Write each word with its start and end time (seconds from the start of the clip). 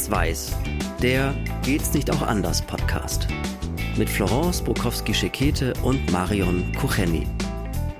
Schwarz-Weiß, 0.00 0.52
der 1.02 1.34
Geht's 1.62 1.92
nicht 1.92 2.10
auch 2.10 2.22
anders 2.22 2.62
Podcast. 2.62 3.28
Mit 3.98 4.08
Florence 4.08 4.62
Bukowski-Schekete 4.62 5.74
und 5.82 6.10
Marion 6.10 6.72
Kucheni. 6.80 7.26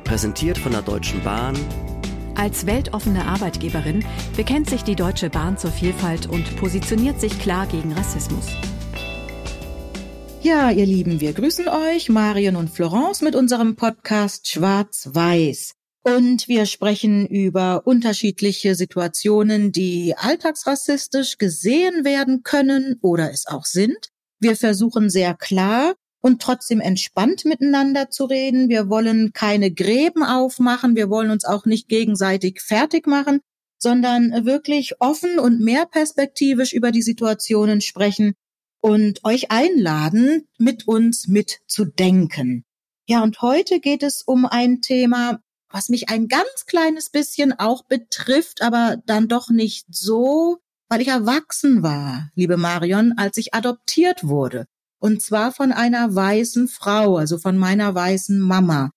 Präsentiert 0.05 0.57
von 0.57 0.73
der 0.73 0.81
Deutschen 0.81 1.23
Bahn. 1.23 1.59
Als 2.37 2.65
weltoffene 2.65 3.27
Arbeitgeberin 3.27 4.03
bekennt 4.35 4.71
sich 4.71 4.83
die 4.83 4.97
Deutsche 4.97 5.29
Bahn 5.29 5.59
zur 5.59 5.73
Vielfalt 5.73 6.27
und 6.27 6.57
positioniert 6.57 7.21
sich 7.21 7.39
klar 7.39 7.67
gegen 7.67 7.93
Rassismus. 7.93 8.47
Ja, 10.41 10.71
ihr 10.71 10.87
Lieben, 10.87 11.21
wir 11.21 11.35
grüßen 11.35 11.69
euch, 11.69 12.09
Marion 12.09 12.57
und 12.57 12.71
Florence, 12.71 13.21
mit 13.21 13.35
unserem 13.35 13.77
Podcast 13.77 14.49
Schwarz-Weiß. 14.49 15.75
Und 16.03 16.49
wir 16.49 16.65
sprechen 16.65 17.27
über 17.27 17.87
unterschiedliche 17.87 18.75
Situationen, 18.75 19.71
die 19.71 20.15
alltagsrassistisch 20.17 21.37
gesehen 21.37 22.05
werden 22.05 22.43
können 22.43 22.99
oder 23.03 23.31
es 23.31 23.47
auch 23.47 23.67
sind. 23.67 24.09
Wir 24.41 24.57
versuchen 24.57 25.11
sehr 25.11 25.35
klar 25.35 25.95
und 26.23 26.41
trotzdem 26.41 26.81
entspannt 26.81 27.45
miteinander 27.45 28.09
zu 28.09 28.25
reden. 28.25 28.71
Wir 28.71 28.89
wollen 28.89 29.33
keine 29.35 29.71
Gräben 29.71 30.23
aufmachen. 30.23 30.97
Wir 30.97 31.11
wollen 31.11 31.31
uns 31.31 31.45
auch 31.45 31.67
nicht 31.67 31.89
gegenseitig 31.89 32.63
fertig 32.63 33.07
machen, 33.07 33.41
sondern 33.79 34.47
wirklich 34.47 35.01
offen 35.01 35.39
und 35.39 35.61
mehr 35.61 35.85
perspektivisch 35.87 36.73
über 36.73 36.93
die 36.93 37.03
Situationen 37.03 37.83
sprechen 37.83 38.35
und 38.81 39.25
euch 39.25 39.51
einladen, 39.51 40.49
mit 40.59 40.89
uns 40.89 41.29
mitzudenken. 41.29 42.65
Ja, 43.07 43.23
und 43.23 43.43
heute 43.43 43.81
geht 43.81 44.03
es 44.03 44.23
um 44.23 44.47
ein 44.47 44.81
Thema, 44.81 45.41
was 45.71 45.89
mich 45.89 46.09
ein 46.09 46.29
ganz 46.29 46.67
kleines 46.67 47.11
bisschen 47.11 47.59
auch 47.59 47.85
betrifft, 47.85 48.63
aber 48.63 48.99
dann 49.07 49.29
doch 49.29 49.51
nicht 49.51 49.87
so, 49.91 50.59
weil 50.89 51.01
ich 51.01 51.09
erwachsen 51.09 51.83
war, 51.83 52.31
liebe 52.35 52.57
Marion, 52.57 53.15
als 53.17 53.37
ich 53.37 53.55
adoptiert 53.55 54.27
wurde. 54.27 54.67
Und 54.99 55.23
zwar 55.23 55.53
von 55.53 55.73
einer 55.73 56.15
weißen 56.15 56.69
Frau, 56.69 57.17
also 57.17 57.39
von 57.39 57.57
meiner 57.57 57.95
weißen 57.95 58.39
Mama. 58.39 58.91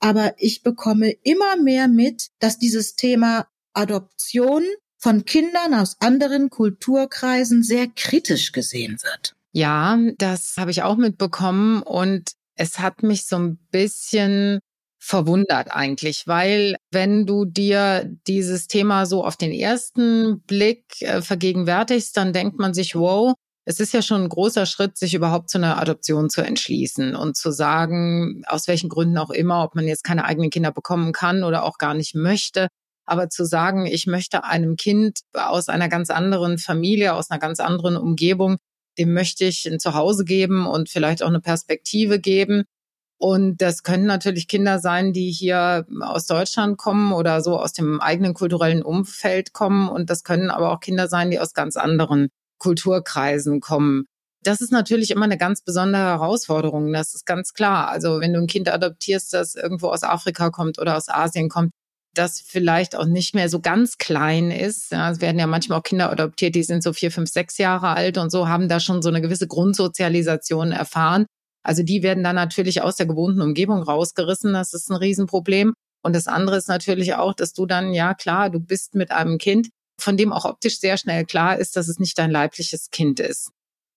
Aber 0.00 0.34
ich 0.38 0.62
bekomme 0.62 1.12
immer 1.22 1.56
mehr 1.56 1.88
mit, 1.88 2.28
dass 2.40 2.58
dieses 2.58 2.96
Thema 2.96 3.46
Adoption 3.72 4.64
von 4.98 5.24
Kindern 5.24 5.74
aus 5.74 5.96
anderen 6.00 6.50
Kulturkreisen 6.50 7.62
sehr 7.62 7.86
kritisch 7.86 8.52
gesehen 8.52 8.98
wird. 9.02 9.34
Ja, 9.52 9.98
das 10.18 10.54
habe 10.58 10.70
ich 10.70 10.82
auch 10.82 10.96
mitbekommen 10.96 11.82
und 11.82 12.32
es 12.56 12.78
hat 12.78 13.02
mich 13.02 13.26
so 13.26 13.36
ein 13.36 13.58
bisschen 13.70 14.60
verwundert 15.06 15.68
eigentlich, 15.70 16.26
weil 16.26 16.76
wenn 16.90 17.26
du 17.26 17.44
dir 17.44 18.10
dieses 18.26 18.66
Thema 18.66 19.06
so 19.06 19.24
auf 19.24 19.36
den 19.36 19.52
ersten 19.52 20.40
Blick 20.40 21.00
äh, 21.00 21.22
vergegenwärtigst, 21.22 22.16
dann 22.16 22.32
denkt 22.32 22.58
man 22.58 22.74
sich, 22.74 22.96
wow, 22.96 23.34
es 23.64 23.78
ist 23.78 23.94
ja 23.94 24.02
schon 24.02 24.24
ein 24.24 24.28
großer 24.28 24.66
Schritt, 24.66 24.96
sich 24.96 25.14
überhaupt 25.14 25.48
zu 25.48 25.58
einer 25.58 25.80
Adoption 25.80 26.28
zu 26.28 26.42
entschließen 26.42 27.14
und 27.14 27.36
zu 27.36 27.52
sagen, 27.52 28.42
aus 28.48 28.66
welchen 28.66 28.88
Gründen 28.88 29.16
auch 29.18 29.30
immer, 29.30 29.62
ob 29.62 29.76
man 29.76 29.86
jetzt 29.86 30.02
keine 30.02 30.24
eigenen 30.24 30.50
Kinder 30.50 30.72
bekommen 30.72 31.12
kann 31.12 31.44
oder 31.44 31.62
auch 31.62 31.78
gar 31.78 31.94
nicht 31.94 32.16
möchte. 32.16 32.66
Aber 33.04 33.28
zu 33.28 33.44
sagen, 33.44 33.86
ich 33.86 34.06
möchte 34.06 34.42
einem 34.42 34.74
Kind 34.74 35.20
aus 35.32 35.68
einer 35.68 35.88
ganz 35.88 36.10
anderen 36.10 36.58
Familie, 36.58 37.14
aus 37.14 37.30
einer 37.30 37.38
ganz 37.38 37.60
anderen 37.60 37.96
Umgebung, 37.96 38.56
dem 38.98 39.12
möchte 39.12 39.44
ich 39.44 39.66
ein 39.66 39.78
Zuhause 39.78 40.24
geben 40.24 40.66
und 40.66 40.88
vielleicht 40.88 41.22
auch 41.22 41.28
eine 41.28 41.40
Perspektive 41.40 42.18
geben 42.18 42.64
und 43.18 43.62
das 43.62 43.82
können 43.82 44.04
natürlich 44.04 44.46
Kinder 44.46 44.78
sein, 44.78 45.12
die 45.12 45.30
hier 45.30 45.86
aus 46.00 46.26
Deutschland 46.26 46.76
kommen 46.76 47.12
oder 47.12 47.40
so 47.40 47.58
aus 47.58 47.72
dem 47.72 48.00
eigenen 48.00 48.34
kulturellen 48.34 48.82
Umfeld 48.82 49.52
kommen. 49.54 49.88
Und 49.88 50.10
das 50.10 50.22
können 50.22 50.50
aber 50.50 50.72
auch 50.72 50.80
Kinder 50.80 51.08
sein, 51.08 51.30
die 51.30 51.40
aus 51.40 51.54
ganz 51.54 51.76
anderen 51.76 52.28
Kulturkreisen 52.58 53.60
kommen. 53.60 54.04
Das 54.42 54.60
ist 54.60 54.70
natürlich 54.70 55.10
immer 55.10 55.24
eine 55.24 55.38
ganz 55.38 55.62
besondere 55.62 56.02
Herausforderung. 56.02 56.92
Das 56.92 57.14
ist 57.14 57.24
ganz 57.26 57.54
klar. 57.54 57.88
Also 57.88 58.20
wenn 58.20 58.34
du 58.34 58.40
ein 58.40 58.46
Kind 58.46 58.68
adoptierst, 58.68 59.32
das 59.32 59.54
irgendwo 59.54 59.88
aus 59.88 60.02
Afrika 60.02 60.50
kommt 60.50 60.78
oder 60.78 60.96
aus 60.96 61.08
Asien 61.08 61.48
kommt, 61.48 61.72
das 62.14 62.40
vielleicht 62.40 62.96
auch 62.96 63.06
nicht 63.06 63.34
mehr 63.34 63.48
so 63.48 63.60
ganz 63.60 63.98
klein 63.98 64.50
ist. 64.50 64.92
Ja, 64.92 65.10
es 65.10 65.20
werden 65.20 65.38
ja 65.38 65.46
manchmal 65.46 65.78
auch 65.78 65.82
Kinder 65.82 66.10
adoptiert, 66.10 66.54
die 66.54 66.62
sind 66.62 66.82
so 66.82 66.92
vier, 66.92 67.10
fünf, 67.10 67.30
sechs 67.30 67.58
Jahre 67.58 67.88
alt 67.88 68.18
und 68.18 68.30
so 68.30 68.48
haben 68.48 68.68
da 68.68 68.80
schon 68.80 69.02
so 69.02 69.08
eine 69.08 69.20
gewisse 69.20 69.46
Grundsozialisation 69.46 70.72
erfahren. 70.72 71.26
Also 71.66 71.82
die 71.82 72.04
werden 72.04 72.22
dann 72.22 72.36
natürlich 72.36 72.82
aus 72.82 72.94
der 72.94 73.06
gewohnten 73.06 73.42
Umgebung 73.42 73.82
rausgerissen. 73.82 74.52
Das 74.52 74.72
ist 74.72 74.88
ein 74.88 74.96
Riesenproblem. 74.96 75.74
Und 76.04 76.14
das 76.14 76.28
andere 76.28 76.56
ist 76.58 76.68
natürlich 76.68 77.14
auch, 77.14 77.34
dass 77.34 77.54
du 77.54 77.66
dann, 77.66 77.92
ja 77.92 78.14
klar, 78.14 78.50
du 78.50 78.60
bist 78.60 78.94
mit 78.94 79.10
einem 79.10 79.38
Kind, 79.38 79.70
von 80.00 80.16
dem 80.16 80.32
auch 80.32 80.44
optisch 80.44 80.78
sehr 80.78 80.96
schnell 80.96 81.24
klar 81.24 81.58
ist, 81.58 81.74
dass 81.74 81.88
es 81.88 81.98
nicht 81.98 82.16
dein 82.18 82.30
leibliches 82.30 82.90
Kind 82.92 83.18
ist. 83.18 83.50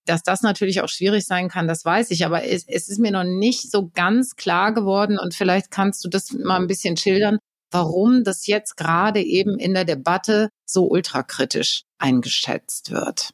Dass 0.07 0.23
das 0.23 0.41
natürlich 0.41 0.81
auch 0.81 0.89
schwierig 0.89 1.27
sein 1.27 1.47
kann, 1.47 1.67
das 1.67 1.85
weiß 1.85 2.09
ich, 2.09 2.25
aber 2.25 2.43
es, 2.43 2.65
es 2.67 2.89
ist 2.89 2.99
mir 2.99 3.11
noch 3.11 3.23
nicht 3.23 3.69
so 3.69 3.91
ganz 3.93 4.35
klar 4.35 4.73
geworden 4.73 5.19
und 5.19 5.35
vielleicht 5.35 5.69
kannst 5.69 6.03
du 6.03 6.09
das 6.09 6.31
mal 6.31 6.55
ein 6.55 6.65
bisschen 6.65 6.97
schildern, 6.97 7.37
warum 7.69 8.23
das 8.23 8.47
jetzt 8.47 8.77
gerade 8.77 9.21
eben 9.21 9.59
in 9.59 9.75
der 9.75 9.85
Debatte 9.85 10.49
so 10.65 10.87
ultrakritisch 10.89 11.83
eingeschätzt 11.99 12.89
wird. 12.89 13.29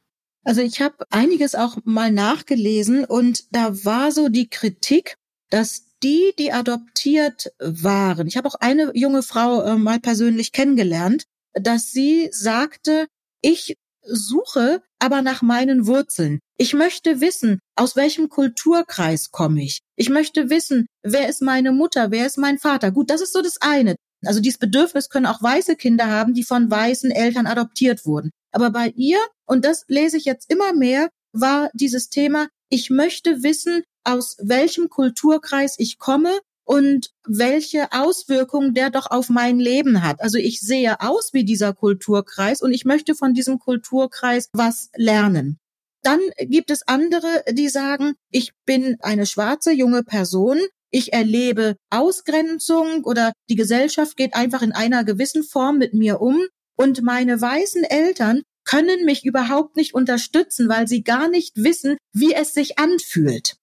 Also 0.45 0.61
ich 0.61 0.79
habe 0.79 1.06
einiges 1.09 1.56
auch 1.56 1.78
mal 1.83 2.11
nachgelesen 2.11 3.03
und 3.03 3.44
da 3.51 3.83
war 3.83 4.11
so 4.11 4.29
die 4.29 4.47
Kritik, 4.47 5.16
dass 5.50 5.85
die, 6.03 6.33
die 6.38 6.53
adoptiert 6.53 7.51
waren, 7.59 8.28
ich 8.28 8.38
habe 8.38 8.47
auch 8.47 8.56
eine 8.56 8.91
junge 8.94 9.23
Frau 9.23 9.63
äh, 9.63 9.75
mal 9.75 10.00
persönlich 10.00 10.51
kennengelernt, 10.51 11.25
dass 11.53 11.91
sie 11.91 12.29
sagte, 12.31 13.07
ich 13.41 13.75
suche 14.03 14.83
aber 15.00 15.23
nach 15.23 15.41
meinen 15.41 15.88
Wurzeln. 15.88 16.39
Ich 16.57 16.73
möchte 16.73 17.22
wissen, 17.22 17.59
aus 17.75 17.95
welchem 17.95 18.29
Kulturkreis 18.29 19.31
komme 19.31 19.63
ich. 19.63 19.81
Ich 19.95 20.09
möchte 20.09 20.51
wissen, 20.51 20.85
wer 21.01 21.27
ist 21.27 21.41
meine 21.41 21.72
Mutter, 21.72 22.12
wer 22.12 22.27
ist 22.27 22.38
mein 22.38 22.59
Vater. 22.59 22.91
Gut, 22.91 23.09
das 23.09 23.22
ist 23.22 23.33
so 23.33 23.41
das 23.41 23.57
eine. 23.62 23.95
Also 24.23 24.41
dieses 24.41 24.59
Bedürfnis 24.59 25.09
können 25.09 25.25
auch 25.25 25.41
weiße 25.41 25.75
Kinder 25.75 26.07
haben, 26.07 26.33
die 26.33 26.44
von 26.44 26.69
weißen 26.69 27.12
Eltern 27.12 27.47
adoptiert 27.47 28.06
wurden. 28.06 28.31
Aber 28.55 28.69
bei 28.69 28.93
ihr, 28.95 29.19
und 29.45 29.66
das 29.66 29.83
lese 29.89 30.16
ich 30.16 30.23
jetzt 30.23 30.49
immer 30.49 30.71
mehr, 30.73 31.09
war 31.33 31.69
dieses 31.73 32.07
Thema, 32.09 32.47
ich 32.69 32.89
möchte 32.89 33.43
wissen, 33.43 33.83
aus 34.05 34.38
welchem 34.41 34.88
Kulturkreis 34.88 35.75
ich 35.77 35.99
komme 35.99 36.31
und 36.63 37.09
welche 37.27 37.91
Auswirkungen 37.91 38.73
der 38.73 38.91
doch 38.91 39.11
auf 39.11 39.29
mein 39.29 39.59
Leben 39.59 40.01
hat. 40.01 40.21
Also 40.21 40.38
ich 40.38 40.61
sehe 40.61 41.01
aus 41.01 41.33
wie 41.33 41.44
dieser 41.44 41.73
Kulturkreis 41.73 42.61
und 42.61 42.71
ich 42.71 42.85
möchte 42.85 43.13
von 43.13 43.33
diesem 43.33 43.59
Kulturkreis 43.59 44.47
was 44.53 44.89
lernen. 44.95 45.59
Dann 46.01 46.21
gibt 46.39 46.71
es 46.71 46.88
andere, 46.88 47.44
die 47.51 47.67
sagen, 47.67 48.13
ich 48.31 48.53
bin 48.65 48.95
eine 49.01 49.25
schwarze 49.25 49.73
junge 49.73 50.03
Person, 50.03 50.59
ich 50.91 51.11
erlebe 51.11 51.75
Ausgrenzung 51.89 53.03
oder 53.03 53.33
die 53.49 53.55
Gesellschaft 53.55 54.15
geht 54.15 54.33
einfach 54.33 54.61
in 54.61 54.71
einer 54.71 55.03
gewissen 55.03 55.44
Form 55.44 55.77
mit 55.77 55.94
mir 55.94 56.21
um 56.21 56.41
und 56.75 57.02
meine 57.02 57.40
weißen 57.40 57.84
Eltern 57.84 58.41
können 58.66 59.06
mich 59.06 59.25
überhaupt 59.25 59.75
nicht 59.75 59.94
unterstützen, 59.94 60.68
weil 60.69 60.88
sie 60.88 61.03
gar 61.03 61.30
nicht 61.30 61.53
wissen, 61.56 61.97
wie 62.13 62.34
es 62.34 62.53
sich 62.53 62.80
anfühlt. 62.80 63.58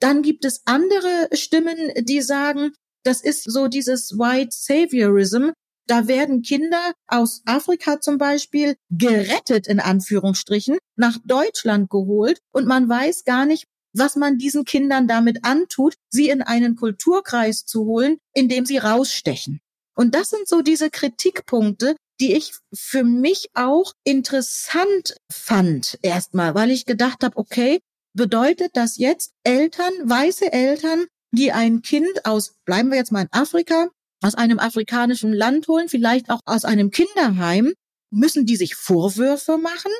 Dann 0.00 0.22
gibt 0.22 0.44
es 0.44 0.62
andere 0.66 1.28
Stimmen, 1.32 1.76
die 2.04 2.20
sagen, 2.20 2.72
das 3.02 3.22
ist 3.22 3.44
so 3.50 3.68
dieses 3.68 4.18
White 4.18 4.50
Saviorism. 4.52 5.50
Da 5.86 6.08
werden 6.08 6.42
Kinder 6.42 6.92
aus 7.06 7.42
Afrika 7.46 8.00
zum 8.00 8.18
Beispiel 8.18 8.76
gerettet, 8.90 9.68
in 9.68 9.80
Anführungsstrichen, 9.80 10.78
nach 10.96 11.16
Deutschland 11.24 11.88
geholt 11.88 12.40
und 12.52 12.66
man 12.66 12.88
weiß 12.88 13.24
gar 13.24 13.46
nicht, 13.46 13.64
was 13.94 14.16
man 14.16 14.36
diesen 14.36 14.64
Kindern 14.64 15.08
damit 15.08 15.44
antut, 15.44 15.94
sie 16.10 16.28
in 16.28 16.42
einen 16.42 16.76
Kulturkreis 16.76 17.64
zu 17.64 17.84
holen, 17.86 18.18
in 18.34 18.48
dem 18.48 18.66
sie 18.66 18.78
rausstechen. 18.78 19.60
Und 19.96 20.14
das 20.14 20.28
sind 20.28 20.46
so 20.46 20.62
diese 20.62 20.90
Kritikpunkte, 20.90 21.96
die 22.20 22.34
ich 22.34 22.52
für 22.74 23.02
mich 23.04 23.48
auch 23.54 23.92
interessant 24.04 25.16
fand 25.30 25.98
erstmal, 26.02 26.54
weil 26.54 26.70
ich 26.70 26.86
gedacht 26.86 27.24
habe, 27.24 27.36
okay, 27.36 27.80
bedeutet 28.14 28.70
das 28.74 28.96
jetzt 28.96 29.32
Eltern, 29.44 29.92
weiße 30.04 30.52
Eltern, 30.52 31.06
die 31.32 31.52
ein 31.52 31.82
Kind 31.82 32.24
aus, 32.24 32.54
bleiben 32.64 32.90
wir 32.90 32.96
jetzt 32.96 33.12
mal 33.12 33.22
in 33.22 33.32
Afrika, 33.32 33.88
aus 34.22 34.34
einem 34.34 34.58
afrikanischen 34.58 35.32
Land 35.32 35.68
holen, 35.68 35.88
vielleicht 35.88 36.30
auch 36.30 36.40
aus 36.46 36.64
einem 36.64 36.90
Kinderheim, 36.90 37.74
müssen 38.10 38.46
die 38.46 38.56
sich 38.56 38.74
Vorwürfe 38.74 39.58
machen 39.58 39.92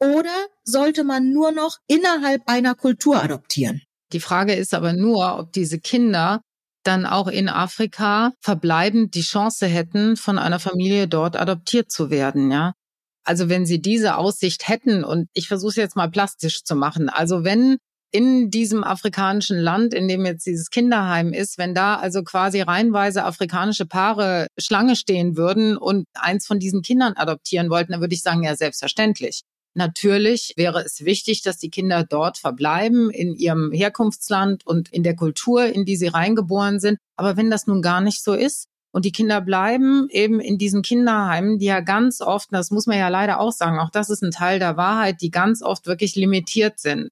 oder 0.00 0.34
sollte 0.64 1.04
man 1.04 1.32
nur 1.32 1.52
noch 1.52 1.78
innerhalb 1.86 2.42
einer 2.46 2.74
Kultur 2.74 3.22
adoptieren? 3.22 3.82
Die 4.12 4.20
Frage 4.20 4.54
ist 4.54 4.74
aber 4.74 4.92
nur, 4.92 5.38
ob 5.38 5.52
diese 5.52 5.78
Kinder 5.78 6.42
dann 6.82 7.06
auch 7.06 7.28
in 7.28 7.48
Afrika 7.48 8.32
verbleibend 8.40 9.14
die 9.14 9.22
Chance 9.22 9.66
hätten, 9.66 10.16
von 10.16 10.38
einer 10.38 10.58
Familie 10.58 11.08
dort 11.08 11.36
adoptiert 11.36 11.90
zu 11.90 12.10
werden, 12.10 12.50
ja. 12.50 12.74
Also 13.24 13.48
wenn 13.48 13.66
sie 13.66 13.80
diese 13.80 14.16
Aussicht 14.16 14.68
hätten, 14.68 15.04
und 15.04 15.28
ich 15.34 15.48
versuche 15.48 15.70
es 15.70 15.76
jetzt 15.76 15.96
mal 15.96 16.10
plastisch 16.10 16.64
zu 16.64 16.74
machen, 16.74 17.08
also 17.08 17.44
wenn 17.44 17.76
in 18.12 18.50
diesem 18.50 18.82
afrikanischen 18.82 19.58
Land, 19.58 19.94
in 19.94 20.08
dem 20.08 20.26
jetzt 20.26 20.44
dieses 20.44 20.70
Kinderheim 20.70 21.32
ist, 21.32 21.58
wenn 21.58 21.74
da 21.74 21.96
also 21.96 22.22
quasi 22.24 22.60
reihenweise 22.60 23.24
afrikanische 23.24 23.86
Paare 23.86 24.48
Schlange 24.58 24.96
stehen 24.96 25.36
würden 25.36 25.76
und 25.76 26.06
eins 26.14 26.46
von 26.46 26.58
diesen 26.58 26.82
Kindern 26.82 27.12
adoptieren 27.14 27.70
wollten, 27.70 27.92
dann 27.92 28.00
würde 28.00 28.14
ich 28.14 28.22
sagen, 28.22 28.42
ja, 28.42 28.56
selbstverständlich. 28.56 29.42
Natürlich 29.74 30.54
wäre 30.56 30.82
es 30.84 31.04
wichtig, 31.04 31.42
dass 31.42 31.58
die 31.58 31.70
Kinder 31.70 32.04
dort 32.04 32.38
verbleiben, 32.38 33.10
in 33.10 33.34
ihrem 33.34 33.70
Herkunftsland 33.72 34.66
und 34.66 34.92
in 34.92 35.02
der 35.02 35.14
Kultur, 35.14 35.66
in 35.66 35.84
die 35.84 35.96
sie 35.96 36.08
reingeboren 36.08 36.80
sind. 36.80 36.98
Aber 37.16 37.36
wenn 37.36 37.50
das 37.50 37.66
nun 37.66 37.80
gar 37.80 38.00
nicht 38.00 38.22
so 38.22 38.34
ist 38.34 38.66
und 38.92 39.04
die 39.04 39.12
Kinder 39.12 39.40
bleiben 39.40 40.08
eben 40.10 40.40
in 40.40 40.58
diesen 40.58 40.82
Kinderheimen, 40.82 41.58
die 41.58 41.66
ja 41.66 41.80
ganz 41.80 42.20
oft, 42.20 42.48
das 42.52 42.72
muss 42.72 42.86
man 42.86 42.98
ja 42.98 43.08
leider 43.08 43.38
auch 43.38 43.52
sagen, 43.52 43.78
auch 43.78 43.90
das 43.90 44.10
ist 44.10 44.22
ein 44.22 44.32
Teil 44.32 44.58
der 44.58 44.76
Wahrheit, 44.76 45.20
die 45.20 45.30
ganz 45.30 45.62
oft 45.62 45.86
wirklich 45.86 46.16
limitiert 46.16 46.80
sind 46.80 47.10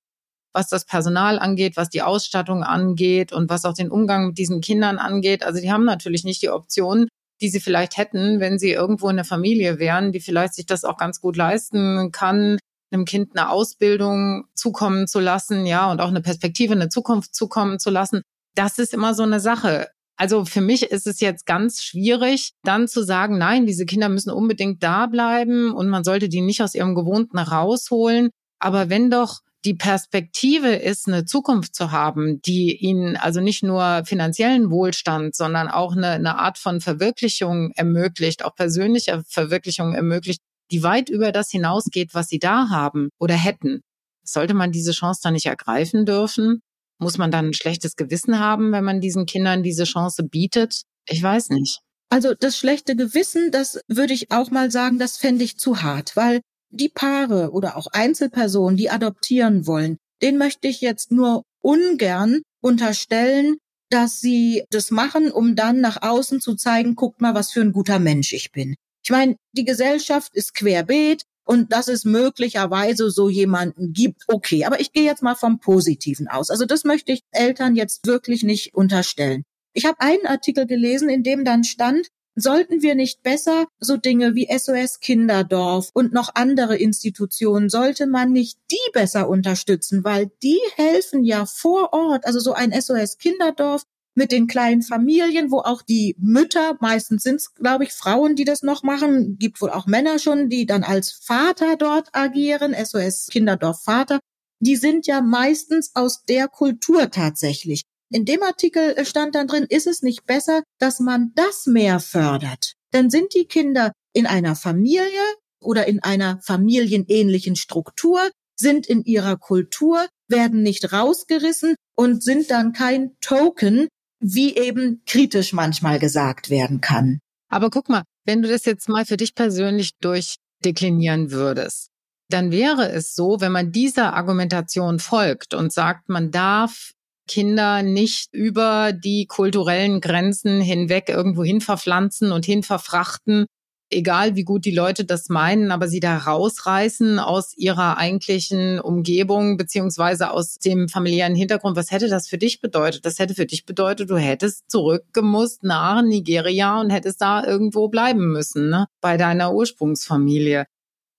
was 0.52 0.68
das 0.68 0.84
Personal 0.84 1.38
angeht, 1.38 1.76
was 1.76 1.88
die 1.88 2.02
Ausstattung 2.02 2.64
angeht 2.64 3.32
und 3.32 3.48
was 3.48 3.64
auch 3.64 3.74
den 3.74 3.90
Umgang 3.90 4.28
mit 4.28 4.38
diesen 4.38 4.60
Kindern 4.60 4.98
angeht. 4.98 5.44
Also 5.44 5.60
die 5.60 5.70
haben 5.70 5.84
natürlich 5.84 6.24
nicht 6.24 6.42
die 6.42 6.50
Optionen, 6.50 7.08
die 7.40 7.48
sie 7.48 7.60
vielleicht 7.60 7.96
hätten, 7.96 8.40
wenn 8.40 8.58
sie 8.58 8.72
irgendwo 8.72 9.08
in 9.08 9.16
der 9.16 9.24
Familie 9.24 9.78
wären, 9.78 10.12
die 10.12 10.20
vielleicht 10.20 10.54
sich 10.54 10.66
das 10.66 10.84
auch 10.84 10.96
ganz 10.96 11.20
gut 11.20 11.36
leisten 11.36 12.10
kann, 12.12 12.58
einem 12.90 13.04
Kind 13.04 13.36
eine 13.36 13.50
Ausbildung 13.50 14.44
zukommen 14.54 15.06
zu 15.06 15.20
lassen, 15.20 15.66
ja, 15.66 15.90
und 15.90 16.00
auch 16.00 16.08
eine 16.08 16.22
Perspektive, 16.22 16.72
eine 16.72 16.88
Zukunft 16.88 17.34
zukommen 17.34 17.78
zu 17.78 17.90
lassen. 17.90 18.22
Das 18.54 18.78
ist 18.78 18.94
immer 18.94 19.14
so 19.14 19.22
eine 19.22 19.40
Sache. 19.40 19.88
Also 20.16 20.44
für 20.44 20.60
mich 20.60 20.82
ist 20.82 21.06
es 21.06 21.20
jetzt 21.20 21.46
ganz 21.46 21.82
schwierig, 21.82 22.54
dann 22.64 22.88
zu 22.88 23.04
sagen, 23.04 23.38
nein, 23.38 23.66
diese 23.66 23.86
Kinder 23.86 24.08
müssen 24.08 24.30
unbedingt 24.30 24.82
da 24.82 25.06
bleiben 25.06 25.72
und 25.72 25.88
man 25.88 26.02
sollte 26.02 26.28
die 26.28 26.40
nicht 26.40 26.60
aus 26.60 26.74
ihrem 26.74 26.96
Gewohnten 26.96 27.38
rausholen. 27.38 28.30
Aber 28.58 28.90
wenn 28.90 29.10
doch 29.10 29.40
die 29.68 29.74
Perspektive 29.74 30.76
ist, 30.76 31.08
eine 31.08 31.26
Zukunft 31.26 31.74
zu 31.74 31.92
haben, 31.92 32.40
die 32.40 32.74
ihnen 32.74 33.18
also 33.18 33.42
nicht 33.42 33.62
nur 33.62 34.02
finanziellen 34.06 34.70
Wohlstand, 34.70 35.36
sondern 35.36 35.68
auch 35.68 35.92
eine, 35.92 36.12
eine 36.12 36.38
Art 36.38 36.56
von 36.56 36.80
Verwirklichung 36.80 37.72
ermöglicht, 37.76 38.46
auch 38.46 38.54
persönliche 38.54 39.22
Verwirklichung 39.28 39.94
ermöglicht, 39.94 40.40
die 40.70 40.82
weit 40.82 41.10
über 41.10 41.32
das 41.32 41.50
hinausgeht, 41.50 42.14
was 42.14 42.28
sie 42.28 42.38
da 42.38 42.70
haben 42.70 43.10
oder 43.18 43.34
hätten. 43.34 43.82
Sollte 44.24 44.54
man 44.54 44.72
diese 44.72 44.92
Chance 44.92 45.20
dann 45.22 45.34
nicht 45.34 45.46
ergreifen 45.46 46.06
dürfen? 46.06 46.62
Muss 46.98 47.18
man 47.18 47.30
dann 47.30 47.48
ein 47.48 47.54
schlechtes 47.54 47.94
Gewissen 47.94 48.38
haben, 48.38 48.72
wenn 48.72 48.84
man 48.84 49.02
diesen 49.02 49.26
Kindern 49.26 49.62
diese 49.62 49.84
Chance 49.84 50.24
bietet? 50.24 50.84
Ich 51.06 51.22
weiß 51.22 51.50
nicht. 51.50 51.80
Also 52.08 52.32
das 52.32 52.56
schlechte 52.56 52.96
Gewissen, 52.96 53.50
das 53.50 53.80
würde 53.86 54.14
ich 54.14 54.32
auch 54.32 54.50
mal 54.50 54.70
sagen, 54.70 54.98
das 54.98 55.18
fände 55.18 55.44
ich 55.44 55.58
zu 55.58 55.82
hart, 55.82 56.16
weil 56.16 56.40
die 56.70 56.88
Paare 56.88 57.50
oder 57.52 57.76
auch 57.76 57.86
Einzelpersonen, 57.92 58.76
die 58.76 58.90
adoptieren 58.90 59.66
wollen, 59.66 59.98
den 60.22 60.38
möchte 60.38 60.68
ich 60.68 60.80
jetzt 60.80 61.12
nur 61.12 61.44
ungern 61.60 62.42
unterstellen, 62.60 63.56
dass 63.90 64.20
sie 64.20 64.64
das 64.70 64.90
machen, 64.90 65.30
um 65.30 65.56
dann 65.56 65.80
nach 65.80 66.02
außen 66.02 66.40
zu 66.40 66.54
zeigen, 66.54 66.94
guckt 66.94 67.20
mal, 67.20 67.34
was 67.34 67.52
für 67.52 67.60
ein 67.60 67.72
guter 67.72 67.98
Mensch 67.98 68.32
ich 68.32 68.52
bin. 68.52 68.74
Ich 69.02 69.10
meine, 69.10 69.36
die 69.52 69.64
Gesellschaft 69.64 70.34
ist 70.34 70.54
querbeet 70.54 71.22
und 71.46 71.72
dass 71.72 71.88
es 71.88 72.04
möglicherweise 72.04 73.10
so 73.10 73.30
jemanden 73.30 73.94
gibt, 73.94 74.24
okay. 74.28 74.66
Aber 74.66 74.80
ich 74.80 74.92
gehe 74.92 75.04
jetzt 75.04 75.22
mal 75.22 75.34
vom 75.34 75.60
Positiven 75.60 76.28
aus. 76.28 76.50
Also 76.50 76.66
das 76.66 76.84
möchte 76.84 77.12
ich 77.12 77.22
Eltern 77.30 77.74
jetzt 77.74 78.06
wirklich 78.06 78.42
nicht 78.42 78.74
unterstellen. 78.74 79.44
Ich 79.72 79.86
habe 79.86 80.00
einen 80.00 80.26
Artikel 80.26 80.66
gelesen, 80.66 81.08
in 81.08 81.22
dem 81.22 81.44
dann 81.44 81.64
stand, 81.64 82.08
Sollten 82.40 82.82
wir 82.82 82.94
nicht 82.94 83.24
besser 83.24 83.66
so 83.80 83.96
Dinge 83.96 84.36
wie 84.36 84.46
SOS 84.56 85.00
Kinderdorf 85.00 85.90
und 85.92 86.12
noch 86.12 86.30
andere 86.36 86.76
Institutionen, 86.76 87.68
sollte 87.68 88.06
man 88.06 88.30
nicht 88.30 88.58
die 88.70 88.92
besser 88.92 89.28
unterstützen, 89.28 90.04
weil 90.04 90.30
die 90.44 90.60
helfen 90.76 91.24
ja 91.24 91.46
vor 91.46 91.92
Ort, 91.92 92.26
also 92.26 92.38
so 92.38 92.52
ein 92.52 92.72
SOS 92.72 93.18
Kinderdorf 93.18 93.82
mit 94.14 94.30
den 94.30 94.46
kleinen 94.46 94.82
Familien, 94.82 95.50
wo 95.50 95.58
auch 95.58 95.82
die 95.82 96.14
Mütter, 96.18 96.76
meistens 96.80 97.24
sind 97.24 97.36
es, 97.36 97.54
glaube 97.54 97.84
ich, 97.84 97.92
Frauen, 97.92 98.36
die 98.36 98.44
das 98.44 98.62
noch 98.62 98.84
machen, 98.84 99.36
gibt 99.38 99.60
wohl 99.60 99.70
auch 99.70 99.86
Männer 99.86 100.20
schon, 100.20 100.48
die 100.48 100.64
dann 100.64 100.84
als 100.84 101.10
Vater 101.10 101.76
dort 101.76 102.08
agieren, 102.12 102.72
SOS 102.72 103.26
Kinderdorf 103.32 103.82
Vater, 103.82 104.20
die 104.60 104.76
sind 104.76 105.08
ja 105.08 105.22
meistens 105.22 105.90
aus 105.94 106.24
der 106.24 106.46
Kultur 106.46 107.10
tatsächlich. 107.10 107.82
In 108.10 108.24
dem 108.24 108.42
Artikel 108.42 108.94
äh, 108.96 109.04
stand 109.04 109.34
dann 109.34 109.46
drin, 109.46 109.66
ist 109.68 109.86
es 109.86 110.02
nicht 110.02 110.24
besser, 110.24 110.62
dass 110.78 111.00
man 111.00 111.32
das 111.34 111.66
mehr 111.66 112.00
fördert? 112.00 112.74
Dann 112.90 113.10
sind 113.10 113.34
die 113.34 113.44
Kinder 113.44 113.92
in 114.14 114.26
einer 114.26 114.56
Familie 114.56 115.20
oder 115.60 115.86
in 115.86 116.02
einer 116.02 116.40
familienähnlichen 116.40 117.56
Struktur, 117.56 118.30
sind 118.56 118.86
in 118.86 119.04
ihrer 119.04 119.36
Kultur, 119.36 120.06
werden 120.28 120.62
nicht 120.62 120.92
rausgerissen 120.92 121.74
und 121.96 122.22
sind 122.22 122.50
dann 122.50 122.72
kein 122.72 123.16
Token, 123.20 123.88
wie 124.20 124.56
eben 124.56 125.02
kritisch 125.06 125.52
manchmal 125.52 125.98
gesagt 125.98 126.50
werden 126.50 126.80
kann. 126.80 127.18
Aber 127.50 127.70
guck 127.70 127.88
mal, 127.88 128.04
wenn 128.24 128.42
du 128.42 128.48
das 128.48 128.64
jetzt 128.64 128.88
mal 128.88 129.04
für 129.04 129.16
dich 129.16 129.34
persönlich 129.34 129.92
durchdeklinieren 130.00 131.30
würdest, 131.30 131.88
dann 132.30 132.50
wäre 132.50 132.90
es 132.90 133.14
so, 133.14 133.40
wenn 133.40 133.52
man 133.52 133.72
dieser 133.72 134.14
Argumentation 134.14 134.98
folgt 134.98 135.54
und 135.54 135.72
sagt, 135.72 136.08
man 136.08 136.30
darf 136.30 136.92
Kinder 137.28 137.82
nicht 137.84 138.30
über 138.32 138.92
die 138.92 139.26
kulturellen 139.26 140.00
Grenzen 140.00 140.60
hinweg 140.60 141.08
irgendwo 141.08 141.44
hin 141.44 141.60
verpflanzen 141.60 142.32
und 142.32 142.44
hin 142.44 142.64
verfrachten, 142.64 143.46
egal 143.90 144.36
wie 144.36 144.44
gut 144.44 144.64
die 144.64 144.74
Leute 144.74 145.04
das 145.04 145.28
meinen, 145.28 145.70
aber 145.70 145.88
sie 145.88 146.00
da 146.00 146.16
rausreißen 146.16 147.18
aus 147.18 147.56
ihrer 147.56 147.96
eigentlichen 147.98 148.80
Umgebung 148.80 149.56
beziehungsweise 149.56 150.30
aus 150.30 150.58
dem 150.58 150.88
familiären 150.88 151.34
Hintergrund. 151.34 151.76
Was 151.76 151.90
hätte 151.90 152.08
das 152.08 152.28
für 152.28 152.38
dich 152.38 152.60
bedeutet? 152.60 153.06
Das 153.06 153.18
hätte 153.18 153.34
für 153.34 153.46
dich 153.46 153.64
bedeutet, 153.66 154.10
du 154.10 154.16
hättest 154.16 154.70
zurückgemusst 154.70 155.62
nach 155.62 156.02
Nigeria 156.02 156.80
und 156.80 156.90
hättest 156.90 157.20
da 157.20 157.44
irgendwo 157.44 157.88
bleiben 157.88 158.32
müssen, 158.32 158.68
ne? 158.68 158.86
bei 159.00 159.16
deiner 159.16 159.54
Ursprungsfamilie. 159.54 160.66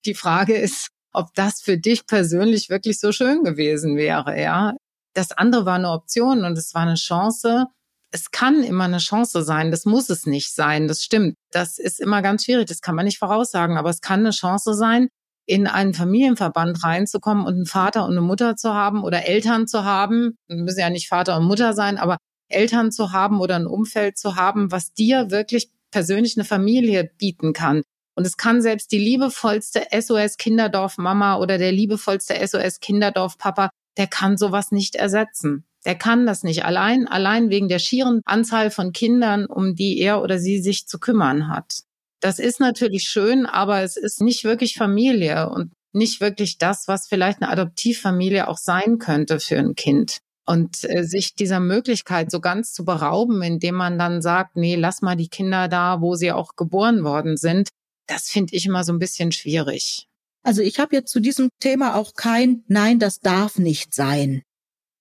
Die 0.04 0.14
Frage 0.14 0.56
ist, 0.56 0.88
ob 1.12 1.34
das 1.34 1.60
für 1.60 1.76
dich 1.76 2.06
persönlich 2.06 2.70
wirklich 2.70 3.00
so 3.00 3.12
schön 3.12 3.42
gewesen 3.42 3.96
wäre, 3.96 4.40
ja. 4.40 4.74
Das 5.14 5.32
andere 5.32 5.66
war 5.66 5.74
eine 5.74 5.90
Option 5.90 6.44
und 6.44 6.56
es 6.56 6.74
war 6.74 6.82
eine 6.82 6.94
Chance. 6.94 7.66
Es 8.12 8.30
kann 8.30 8.62
immer 8.62 8.84
eine 8.84 8.98
Chance 8.98 9.42
sein, 9.42 9.70
das 9.70 9.84
muss 9.84 10.10
es 10.10 10.26
nicht 10.26 10.52
sein, 10.52 10.88
das 10.88 11.02
stimmt. 11.02 11.36
Das 11.52 11.78
ist 11.78 12.00
immer 12.00 12.22
ganz 12.22 12.44
schwierig, 12.44 12.66
das 12.66 12.80
kann 12.80 12.96
man 12.96 13.04
nicht 13.04 13.18
voraussagen, 13.18 13.76
aber 13.76 13.90
es 13.90 14.00
kann 14.00 14.20
eine 14.20 14.30
Chance 14.30 14.74
sein, 14.74 15.08
in 15.46 15.66
einen 15.66 15.94
Familienverband 15.94 16.82
reinzukommen 16.84 17.44
und 17.44 17.54
einen 17.54 17.66
Vater 17.66 18.04
und 18.04 18.12
eine 18.12 18.20
Mutter 18.20 18.56
zu 18.56 18.74
haben 18.74 19.02
oder 19.02 19.26
Eltern 19.26 19.66
zu 19.66 19.84
haben, 19.84 20.36
müssen 20.48 20.80
ja 20.80 20.90
nicht 20.90 21.08
Vater 21.08 21.36
und 21.36 21.44
Mutter 21.44 21.72
sein, 21.72 21.98
aber 21.98 22.18
Eltern 22.48 22.92
zu 22.92 23.12
haben 23.12 23.40
oder 23.40 23.56
ein 23.56 23.66
Umfeld 23.66 24.18
zu 24.18 24.36
haben, 24.36 24.70
was 24.72 24.92
dir 24.92 25.30
wirklich 25.30 25.70
persönlich 25.90 26.36
eine 26.36 26.44
Familie 26.44 27.10
bieten 27.18 27.52
kann. 27.52 27.82
Und 28.16 28.26
es 28.26 28.36
kann 28.36 28.60
selbst 28.60 28.92
die 28.92 28.98
liebevollste 28.98 29.86
SOS 29.98 30.36
Kinderdorf 30.36 30.98
Mama 30.98 31.38
oder 31.38 31.58
der 31.58 31.72
liebevollste 31.72 32.34
SOS 32.46 32.80
Kinderdorf 32.80 33.38
Papa 33.38 33.70
der 34.00 34.06
kann 34.06 34.38
sowas 34.38 34.72
nicht 34.72 34.96
ersetzen. 34.96 35.66
Der 35.84 35.94
kann 35.94 36.24
das 36.24 36.42
nicht 36.42 36.64
allein, 36.64 37.06
allein 37.06 37.50
wegen 37.50 37.68
der 37.68 37.78
schieren 37.78 38.22
Anzahl 38.24 38.70
von 38.70 38.94
Kindern, 38.94 39.44
um 39.44 39.74
die 39.74 39.98
er 39.98 40.22
oder 40.22 40.38
sie 40.38 40.62
sich 40.62 40.86
zu 40.86 40.98
kümmern 40.98 41.48
hat. 41.48 41.80
Das 42.20 42.38
ist 42.38 42.60
natürlich 42.60 43.02
schön, 43.04 43.44
aber 43.44 43.82
es 43.82 43.98
ist 43.98 44.22
nicht 44.22 44.42
wirklich 44.44 44.74
Familie 44.74 45.50
und 45.50 45.72
nicht 45.92 46.22
wirklich 46.22 46.56
das, 46.56 46.88
was 46.88 47.08
vielleicht 47.08 47.42
eine 47.42 47.50
Adoptivfamilie 47.50 48.48
auch 48.48 48.56
sein 48.56 48.96
könnte 48.96 49.38
für 49.38 49.58
ein 49.58 49.74
Kind. 49.74 50.20
Und 50.46 50.88
äh, 50.88 51.04
sich 51.04 51.34
dieser 51.34 51.60
Möglichkeit 51.60 52.30
so 52.30 52.40
ganz 52.40 52.72
zu 52.72 52.86
berauben, 52.86 53.42
indem 53.42 53.74
man 53.74 53.98
dann 53.98 54.22
sagt, 54.22 54.56
nee, 54.56 54.76
lass 54.76 55.02
mal 55.02 55.16
die 55.16 55.28
Kinder 55.28 55.68
da, 55.68 56.00
wo 56.00 56.14
sie 56.14 56.32
auch 56.32 56.56
geboren 56.56 57.04
worden 57.04 57.36
sind, 57.36 57.68
das 58.06 58.30
finde 58.30 58.56
ich 58.56 58.64
immer 58.64 58.82
so 58.82 58.94
ein 58.94 58.98
bisschen 58.98 59.30
schwierig. 59.30 60.08
Also 60.42 60.62
ich 60.62 60.78
habe 60.78 60.96
jetzt 60.96 61.12
zu 61.12 61.20
diesem 61.20 61.50
Thema 61.60 61.94
auch 61.94 62.14
kein 62.14 62.64
Nein, 62.66 62.98
das 62.98 63.20
darf 63.20 63.58
nicht 63.58 63.94
sein. 63.94 64.42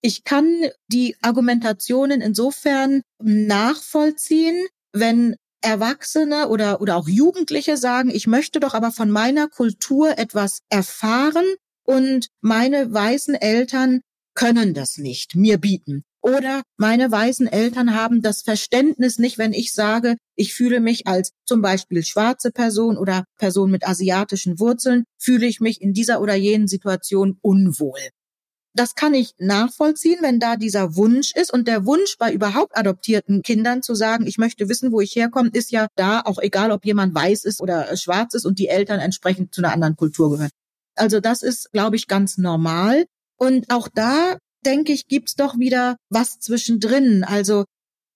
Ich 0.01 0.23
kann 0.23 0.47
die 0.87 1.15
Argumentationen 1.21 2.21
insofern 2.21 3.01
nachvollziehen, 3.21 4.67
wenn 4.93 5.35
Erwachsene 5.61 6.47
oder, 6.47 6.81
oder 6.81 6.95
auch 6.95 7.07
Jugendliche 7.07 7.75
sagen, 7.75 8.09
ich 8.09 8.27
möchte 8.27 8.59
doch 8.59 8.73
aber 8.73 8.91
von 8.91 9.09
meiner 9.11 9.49
Kultur 9.49 10.17
etwas 10.17 10.61
erfahren 10.69 11.45
und 11.83 12.29
meine 12.41 12.93
weißen 12.93 13.35
Eltern 13.35 14.01
können 14.35 14.73
das 14.73 14.97
nicht 14.97 15.35
mir 15.35 15.57
bieten. 15.57 16.03
Oder 16.21 16.63
meine 16.77 17.09
weißen 17.09 17.47
Eltern 17.47 17.95
haben 17.95 18.21
das 18.21 18.41
Verständnis 18.41 19.19
nicht, 19.19 19.37
wenn 19.37 19.53
ich 19.53 19.73
sage, 19.73 20.17
ich 20.35 20.53
fühle 20.53 20.81
mich 20.81 21.07
als 21.07 21.31
zum 21.45 21.61
Beispiel 21.61 22.03
schwarze 22.03 22.51
Person 22.51 22.97
oder 22.97 23.23
Person 23.37 23.71
mit 23.71 23.87
asiatischen 23.87 24.59
Wurzeln, 24.59 25.05
fühle 25.17 25.45
ich 25.45 25.61
mich 25.61 25.81
in 25.81 25.93
dieser 25.93 26.21
oder 26.21 26.35
jenen 26.35 26.67
Situation 26.67 27.37
unwohl. 27.41 27.99
Das 28.75 28.95
kann 28.95 29.13
ich 29.13 29.33
nachvollziehen, 29.39 30.19
wenn 30.21 30.39
da 30.39 30.55
dieser 30.55 30.95
Wunsch 30.95 31.33
ist. 31.35 31.51
Und 31.51 31.67
der 31.67 31.85
Wunsch 31.85 32.17
bei 32.19 32.31
überhaupt 32.31 32.77
adoptierten 32.77 33.41
Kindern 33.41 33.81
zu 33.81 33.95
sagen, 33.95 34.27
ich 34.27 34.37
möchte 34.37 34.69
wissen, 34.69 34.91
wo 34.91 35.01
ich 35.01 35.15
herkomme, 35.15 35.49
ist 35.53 35.71
ja 35.71 35.87
da, 35.95 36.21
auch 36.21 36.37
egal, 36.39 36.71
ob 36.71 36.85
jemand 36.85 37.15
weiß 37.15 37.45
ist 37.45 37.61
oder 37.61 37.95
schwarz 37.97 38.35
ist 38.35 38.45
und 38.45 38.59
die 38.59 38.67
Eltern 38.67 38.99
entsprechend 38.99 39.53
zu 39.53 39.61
einer 39.61 39.73
anderen 39.73 39.95
Kultur 39.95 40.31
gehören. 40.31 40.51
Also 40.95 41.19
das 41.19 41.41
ist, 41.41 41.71
glaube 41.71 41.95
ich, 41.95 42.07
ganz 42.07 42.37
normal. 42.37 43.05
Und 43.37 43.71
auch 43.71 43.87
da 43.93 44.37
denke 44.65 44.93
ich, 44.93 45.07
gibt's 45.07 45.35
doch 45.35 45.57
wieder 45.57 45.97
was 46.09 46.39
zwischendrin. 46.39 47.23
Also 47.23 47.65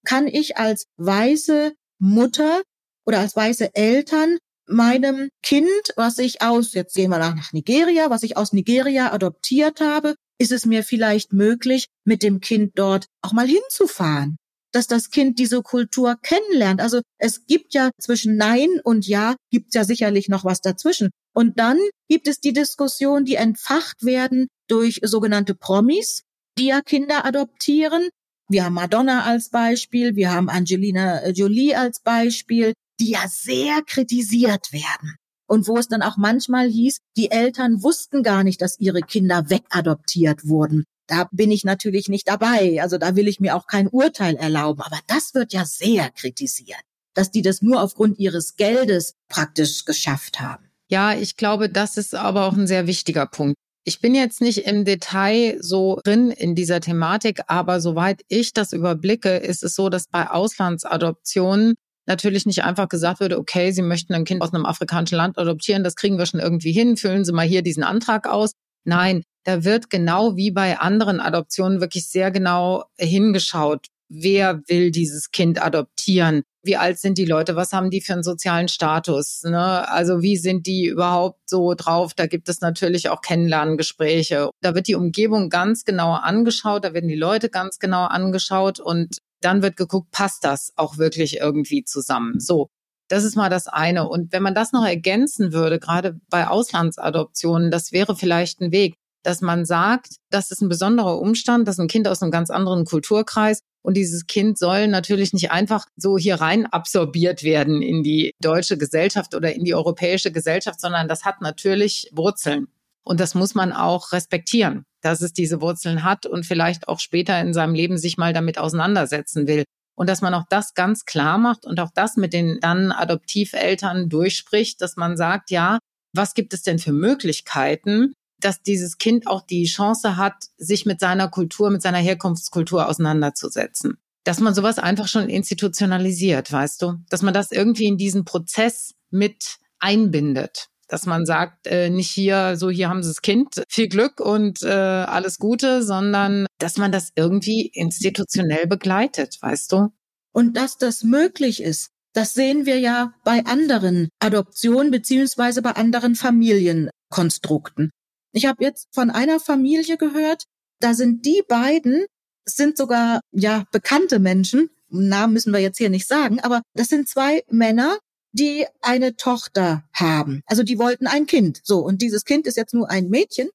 kann 0.06 0.28
ich 0.28 0.58
als 0.58 0.86
weiße 0.98 1.74
Mutter 2.00 2.62
oder 3.06 3.20
als 3.20 3.36
weiße 3.36 3.76
Eltern 3.76 4.38
meinem 4.68 5.30
Kind, 5.42 5.68
was 5.96 6.18
ich 6.20 6.42
aus, 6.42 6.74
jetzt 6.74 6.96
gehen 6.96 7.10
wir 7.10 7.20
nach 7.20 7.54
Nigeria, 7.54 8.10
was 8.10 8.24
ich 8.24 8.38
aus 8.38 8.54
Nigeria 8.54 9.12
adoptiert 9.12 9.82
habe, 9.82 10.16
ist 10.40 10.52
es 10.52 10.66
mir 10.66 10.84
vielleicht 10.84 11.34
möglich, 11.34 11.88
mit 12.06 12.24
dem 12.24 12.40
Kind 12.40 12.74
dort 12.76 13.08
auch 13.22 13.34
mal 13.34 13.48
hinzufahren, 13.48 14.38
dass 14.72 14.88
das 14.88 15.10
Kind 15.10 15.38
diese 15.40 15.62
Kultur 15.62 16.18
kennenlernt. 16.22 16.82
Also 16.82 17.02
es 17.18 17.46
gibt 17.46 17.74
ja 17.74 17.92
zwischen 18.00 18.38
Nein 18.38 18.80
und 18.84 19.08
Ja, 19.08 19.36
gibt 19.52 19.74
ja 19.76 19.84
sicherlich 19.84 20.30
noch 20.30 20.46
was 20.46 20.62
dazwischen. 20.62 21.12
Und 21.34 21.60
dann 21.60 21.80
gibt 22.10 22.28
es 22.28 22.40
die 22.40 22.54
Diskussion, 22.54 23.26
die 23.26 23.36
entfacht 23.36 24.04
werden 24.04 24.48
durch 24.68 25.02
sogenannte 25.04 25.56
Promis, 25.56 26.22
die 26.57 26.67
ja 26.67 26.81
Kinder 26.81 27.25
adoptieren. 27.25 28.10
Wir 28.50 28.65
haben 28.65 28.74
Madonna 28.74 29.24
als 29.24 29.50
Beispiel, 29.50 30.15
wir 30.15 30.31
haben 30.31 30.50
Angelina 30.50 31.27
Jolie 31.29 31.75
als 31.75 32.01
Beispiel, 32.01 32.74
die 33.00 33.12
ja 33.12 33.25
sehr 33.27 33.81
kritisiert 33.86 34.72
werden. 34.72 35.15
Und 35.48 35.67
wo 35.67 35.77
es 35.77 35.88
dann 35.88 36.01
auch 36.01 36.17
manchmal 36.17 36.69
hieß, 36.69 36.98
die 37.17 37.31
Eltern 37.31 37.83
wussten 37.83 38.24
gar 38.24 38.43
nicht, 38.43 38.62
dass 38.62 38.79
ihre 38.79 39.01
Kinder 39.01 39.50
wegadoptiert 39.50 40.48
wurden. 40.48 40.83
Da 41.07 41.27
bin 41.31 41.51
ich 41.51 41.63
natürlich 41.63 42.07
nicht 42.07 42.27
dabei. 42.27 42.81
Also 42.81 42.98
da 42.98 43.15
will 43.15 43.27
ich 43.27 43.39
mir 43.39 43.55
auch 43.55 43.67
kein 43.67 43.88
Urteil 43.88 44.36
erlauben. 44.36 44.81
Aber 44.81 45.00
das 45.07 45.33
wird 45.33 45.53
ja 45.53 45.65
sehr 45.65 46.10
kritisiert, 46.12 46.81
dass 47.13 47.29
die 47.29 47.41
das 47.41 47.62
nur 47.62 47.81
aufgrund 47.81 48.19
ihres 48.19 48.55
Geldes 48.55 49.15
praktisch 49.27 49.86
geschafft 49.86 50.39
haben. 50.39 50.69
Ja, 50.89 51.13
ich 51.13 51.38
glaube, 51.38 51.69
das 51.69 51.98
ist 51.98 52.15
aber 52.15 52.45
auch 52.45 52.53
ein 52.53 52.67
sehr 52.67 52.88
wichtiger 52.88 53.25
Punkt. 53.25 53.55
Ich 53.86 54.00
bin 54.00 54.16
jetzt 54.16 54.40
nicht 54.40 54.60
im 54.60 54.86
Detail 54.86 55.58
so 55.60 56.00
drin 56.06 56.32
in 56.32 56.56
dieser 56.56 56.80
Thematik, 56.80 57.42
aber 57.48 57.82
soweit 57.82 58.22
ich 58.30 58.54
das 58.54 58.72
überblicke, 58.72 59.36
ist 59.36 59.62
es 59.62 59.75
so, 59.75 59.90
dass 59.90 60.08
bei 60.08 60.30
Auslandsadoptionen 60.30 61.75
natürlich 62.06 62.46
nicht 62.46 62.63
einfach 62.63 62.88
gesagt 62.88 63.20
würde, 63.20 63.38
okay, 63.38 63.72
Sie 63.72 63.82
möchten 63.82 64.13
ein 64.13 64.24
Kind 64.24 64.42
aus 64.42 64.54
einem 64.54 64.66
afrikanischen 64.66 65.18
Land 65.18 65.38
adoptieren, 65.38 65.84
das 65.84 65.96
kriegen 65.96 66.18
wir 66.18 66.25
schon 66.25 66.40
irgendwie 66.40 66.72
hin, 66.72 66.96
füllen 66.96 67.25
Sie 67.25 67.34
mal 67.34 67.46
hier 67.46 67.62
diesen 67.62 67.84
Antrag 67.84 68.25
aus. 68.28 68.54
Nein, 68.86 69.24
da 69.44 69.66
wird 69.66 69.90
genau 69.90 70.38
wie 70.38 70.52
bei 70.52 70.80
anderen 70.80 71.20
Adoptionen 71.20 71.82
wirklich 71.82 72.08
sehr 72.08 72.32
genau 72.32 72.86
hingeschaut. 72.98 73.88
Wer 74.08 74.62
will 74.68 74.92
dieses 74.92 75.32
Kind 75.32 75.62
adoptieren? 75.62 76.44
Wie 76.65 76.77
alt 76.77 76.98
sind 76.98 77.17
die 77.17 77.25
Leute? 77.25 77.58
Was 77.58 77.74
haben 77.74 77.89
die 77.89 78.00
für 78.00 78.13
einen 78.13 78.24
sozialen 78.24 78.70
Status? 78.70 79.43
Ne? 79.43 79.88
Also 79.89 80.22
wie 80.22 80.38
sind 80.38 80.65
die 80.65 80.86
überhaupt 80.86 81.41
so 81.46 81.74
drauf? 81.74 82.13
Da 82.13 82.25
gibt 82.25 82.48
es 82.48 82.62
natürlich 82.62 83.10
auch 83.10 83.22
Kennenlerngespräche. 83.22 84.50
Da 84.62 84.74
wird 84.74 84.88
die 84.88 84.96
Umgebung 84.96 85.50
ganz 85.50 85.84
genau 85.84 86.13
angeschaut, 86.13 86.86
da 86.86 86.93
werden 86.93 87.10
die 87.10 87.15
Leute 87.15 87.50
ganz 87.50 87.79
genau 87.79 88.05
angeschaut 88.05 88.79
und 88.79 89.17
dann 89.41 89.62
wird 89.62 89.75
geguckt, 89.75 90.12
passt 90.12 90.46
das 90.46 90.72
auch 90.77 90.98
wirklich 90.98 91.38
irgendwie 91.41 91.84
zusammen. 91.84 92.39
So. 92.39 92.70
Das 93.10 93.25
ist 93.25 93.36
mal 93.36 93.50
das 93.50 93.67
eine. 93.67 94.08
Und 94.08 94.32
wenn 94.32 94.41
man 94.41 94.55
das 94.55 94.72
noch 94.72 94.86
ergänzen 94.86 95.51
würde, 95.51 95.79
gerade 95.79 96.17
bei 96.29 96.48
Auslandsadoptionen, 96.48 97.70
das 97.70 97.91
wäre 97.91 98.15
vielleicht 98.15 98.62
ein 98.62 98.72
Weg, 98.72 98.96
dass 99.24 99.41
man 99.41 99.65
sagt, 99.65 100.15
das 100.29 100.51
ist 100.51 100.62
ein 100.62 100.70
besonderer 100.70 101.20
Umstand, 101.20 101.67
das 101.67 101.75
ist 101.75 101.79
ein 101.79 101.89
Kind 101.89 102.08
aus 102.08 102.22
einem 102.22 102.32
ganz 102.32 102.50
anderen 102.50 102.86
Kulturkreis 102.86 103.60
und 103.84 103.96
dieses 103.96 104.25
Kind 104.25 104.58
soll 104.58 104.88
natürlich 104.88 105.34
nicht 105.34 105.52
einfach 105.52 105.86
so 105.96 106.18
hier 106.18 106.36
rein 106.36 106.66
absorbiert 106.66 107.44
werden 107.44 107.82
in 107.82 108.02
die 108.02 108.32
deutsche 108.42 108.78
Gesellschaft 108.78 109.36
oder 109.36 109.54
in 109.54 109.63
die 109.63 109.75
europäische 109.75 110.32
Gesellschaft, 110.32 110.82
sondern 110.82 111.08
das 111.08 111.25
hat 111.25 111.42
natürlich 111.42 112.10
Wurzeln. 112.12 112.68
Und 113.04 113.20
das 113.20 113.36
muss 113.36 113.54
man 113.54 113.74
auch 113.74 114.13
respektieren 114.13 114.86
dass 115.04 115.22
es 115.22 115.34
diese 115.34 115.62
Wurzeln 115.62 116.04
hat 116.04 116.25
und 116.25 116.46
vielleicht 116.46 116.88
auch 116.88 117.00
später 117.00 117.40
in 117.40 117.54
seinem 117.54 117.75
Leben 117.75 117.98
sich 117.98 118.18
mal 118.18 118.34
damit 118.34 118.58
auseinandersetzen 118.58 119.48
will. 119.48 119.66
Und 119.96 120.10
dass 120.10 120.22
man 120.22 120.34
auch 120.34 120.46
das 120.50 120.74
ganz 120.74 121.06
klar 121.06 121.38
macht 121.38 121.66
und 121.66 121.80
auch 121.80 121.92
das 121.94 122.18
mit 122.18 122.34
den 122.34 122.60
dann 122.62 122.92
Adoptiveltern 122.92 124.10
durchspricht, 124.10 124.82
dass 124.82 124.96
man 124.96 125.18
sagt, 125.18 125.52
ja, 125.52 125.78
was 126.16 126.34
gibt 126.34 126.54
es 126.54 126.63
denn 126.63 126.80
für 126.80 126.94
Möglichkeiten, 126.94 128.13
dass 128.44 128.62
dieses 128.62 128.98
Kind 128.98 129.28
auch 129.28 129.42
die 129.42 129.66
Chance 129.66 130.18
hat, 130.18 130.36
sich 130.58 130.86
mit 130.86 131.00
seiner 131.00 131.30
Kultur, 131.30 131.70
mit 131.70 131.82
seiner 131.82 132.00
Herkunftskultur 132.00 132.88
auseinanderzusetzen. 132.88 133.98
Dass 134.24 134.40
man 134.40 134.54
sowas 134.54 134.80
einfach 134.80 135.08
schon 135.08 135.30
institutionalisiert, 135.30 136.52
weißt 136.52 136.82
du? 136.82 136.96
Dass 137.10 137.22
man 137.22 137.34
das 137.34 137.52
irgendwie 137.52 137.86
in 137.86 137.98
diesen 137.98 138.26
Prozess 138.26 138.94
mit 139.10 139.58
einbindet 139.80 140.70
dass 140.90 141.08
man 141.08 141.26
sagt, 141.26 141.66
äh, 141.66 141.90
nicht 141.90 142.12
hier, 142.12 142.56
so 142.56 142.70
hier 142.70 142.88
haben 142.88 143.02
sie 143.02 143.10
das 143.10 143.24
Kind, 143.24 143.64
viel 143.68 143.88
Glück 143.88 144.20
und 144.20 144.62
äh, 144.62 144.68
alles 144.68 145.40
Gute, 145.40 145.82
sondern 145.82 146.46
dass 146.60 146.78
man 146.78 146.92
das 146.92 147.10
irgendwie 147.16 147.72
institutionell 147.74 148.68
begleitet, 148.68 149.40
weißt 149.42 149.72
du? 149.72 149.90
Und 150.34 150.56
dass 150.56 150.78
das 150.78 151.04
möglich 151.04 151.64
ist, 151.64 151.90
das 152.14 152.36
sehen 152.36 152.68
wir 152.68 152.80
ja 152.80 153.14
bei 153.24 153.44
anderen 153.46 154.10
Adoptionen 154.20 154.92
beziehungsweise 154.92 155.64
bei 155.64 155.72
anderen 155.72 156.16
Familienkonstrukten. 156.16 157.90
Ich 158.34 158.46
habe 158.46 158.63
jetzt 158.63 158.88
von 158.92 159.10
einer 159.10 159.40
Familie 159.40 159.98
gehört, 159.98 160.46
da 160.80 160.94
sind 160.94 161.25
die 161.25 161.44
beiden, 161.48 162.06
sind 162.46 162.78
sogar 162.78 163.22
ja 163.32 163.66
bekannte 163.72 164.20
Menschen, 164.20 164.70
Namen 164.90 165.34
müssen 165.34 165.54
wir 165.54 165.60
jetzt 165.60 165.78
hier 165.78 165.90
nicht 165.90 166.08
sagen, 166.08 166.40
aber 166.40 166.62
das 166.75 166.88
sind 166.88 167.08
zwei 167.08 167.44
Männer, 167.50 167.98
die 168.32 168.66
eine 168.82 169.16
Tochter 169.16 169.84
haben. 169.94 170.42
Also 170.46 170.63
die 170.63 170.80
wollten 170.80 171.08
ein 171.08 171.25
Kind. 171.25 171.62
So, 171.63 171.80
und 171.80 172.02
dieses 172.02 172.25
Kind 172.25 172.48
ist 172.48 172.58
jetzt 172.58 172.74
nur 172.74 172.90
ein 172.90 173.10
Mädchen. 173.10 173.50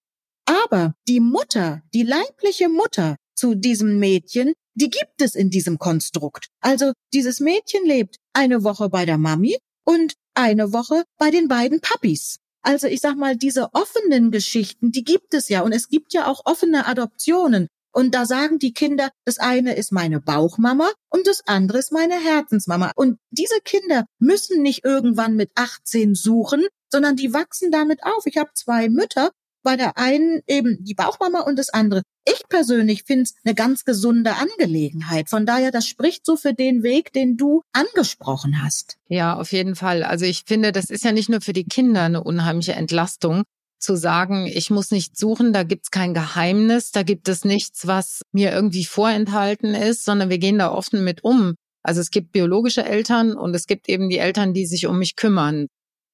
Aber 0.46 0.94
die 1.06 1.20
Mutter, 1.20 1.82
die 1.92 2.04
leibliche 2.04 2.68
Mutter 2.68 3.16
zu 3.34 3.54
diesem 3.54 3.98
Mädchen, 3.98 4.54
die 4.74 4.90
gibt 4.90 5.20
es 5.20 5.34
in 5.34 5.50
diesem 5.50 5.78
Konstrukt. 5.78 6.48
Also 6.60 6.92
dieses 7.12 7.40
Mädchen 7.40 7.84
lebt 7.84 8.16
eine 8.32 8.64
Woche 8.64 8.88
bei 8.88 9.04
der 9.04 9.18
Mami 9.18 9.58
und 9.84 10.14
eine 10.34 10.72
Woche 10.72 11.04
bei 11.18 11.30
den 11.30 11.48
beiden 11.48 11.80
Papis. 11.80 12.38
Also 12.62 12.86
ich 12.86 13.00
sag 13.00 13.16
mal, 13.16 13.36
diese 13.36 13.72
offenen 13.74 14.30
Geschichten, 14.30 14.92
die 14.92 15.04
gibt 15.04 15.34
es 15.34 15.48
ja. 15.48 15.62
Und 15.62 15.72
es 15.72 15.88
gibt 15.88 16.12
ja 16.12 16.26
auch 16.26 16.42
offene 16.44 16.86
Adoptionen. 16.86 17.68
Und 17.92 18.14
da 18.14 18.26
sagen 18.26 18.58
die 18.58 18.72
Kinder, 18.72 19.10
das 19.24 19.38
eine 19.38 19.74
ist 19.74 19.92
meine 19.92 20.20
Bauchmama 20.20 20.90
und 21.08 21.26
das 21.26 21.42
andere 21.46 21.78
ist 21.78 21.90
meine 21.90 22.14
Herzensmama. 22.14 22.92
Und 22.94 23.18
diese 23.30 23.60
Kinder 23.64 24.04
müssen 24.18 24.62
nicht 24.62 24.84
irgendwann 24.84 25.36
mit 25.36 25.50
18 25.54 26.14
suchen, 26.14 26.66
sondern 26.90 27.16
die 27.16 27.32
wachsen 27.32 27.70
damit 27.70 28.02
auf. 28.02 28.26
Ich 28.26 28.36
habe 28.36 28.50
zwei 28.54 28.88
Mütter, 28.88 29.30
bei 29.68 29.76
der 29.76 29.98
einen 29.98 30.40
eben 30.46 30.82
die 30.82 30.94
Bauchmama 30.94 31.40
und 31.40 31.58
das 31.58 31.68
andere. 31.68 32.00
Ich 32.24 32.40
persönlich 32.48 33.04
finde 33.04 33.24
es 33.24 33.34
eine 33.44 33.54
ganz 33.54 33.84
gesunde 33.84 34.36
Angelegenheit. 34.36 35.28
Von 35.28 35.44
daher, 35.44 35.70
das 35.70 35.86
spricht 35.86 36.24
so 36.24 36.36
für 36.36 36.54
den 36.54 36.82
Weg, 36.82 37.12
den 37.12 37.36
du 37.36 37.60
angesprochen 37.74 38.64
hast. 38.64 38.96
Ja, 39.08 39.36
auf 39.36 39.52
jeden 39.52 39.76
Fall. 39.76 40.04
Also 40.04 40.24
ich 40.24 40.44
finde, 40.46 40.72
das 40.72 40.88
ist 40.88 41.04
ja 41.04 41.12
nicht 41.12 41.28
nur 41.28 41.42
für 41.42 41.52
die 41.52 41.66
Kinder 41.66 42.04
eine 42.04 42.24
unheimliche 42.24 42.72
Entlastung, 42.72 43.42
zu 43.78 43.94
sagen, 43.94 44.46
ich 44.46 44.70
muss 44.70 44.90
nicht 44.90 45.18
suchen, 45.18 45.52
da 45.52 45.64
gibt's 45.64 45.90
kein 45.90 46.14
Geheimnis, 46.14 46.90
da 46.90 47.02
gibt 47.02 47.28
es 47.28 47.44
nichts, 47.44 47.86
was 47.86 48.22
mir 48.32 48.50
irgendwie 48.52 48.86
vorenthalten 48.86 49.74
ist, 49.74 50.02
sondern 50.02 50.30
wir 50.30 50.38
gehen 50.38 50.58
da 50.58 50.72
offen 50.72 51.04
mit 51.04 51.24
um. 51.24 51.56
Also 51.82 52.00
es 52.00 52.10
gibt 52.10 52.32
biologische 52.32 52.86
Eltern 52.86 53.34
und 53.34 53.54
es 53.54 53.66
gibt 53.66 53.90
eben 53.90 54.08
die 54.08 54.18
Eltern, 54.18 54.54
die 54.54 54.64
sich 54.64 54.86
um 54.86 54.98
mich 54.98 55.14
kümmern. 55.14 55.66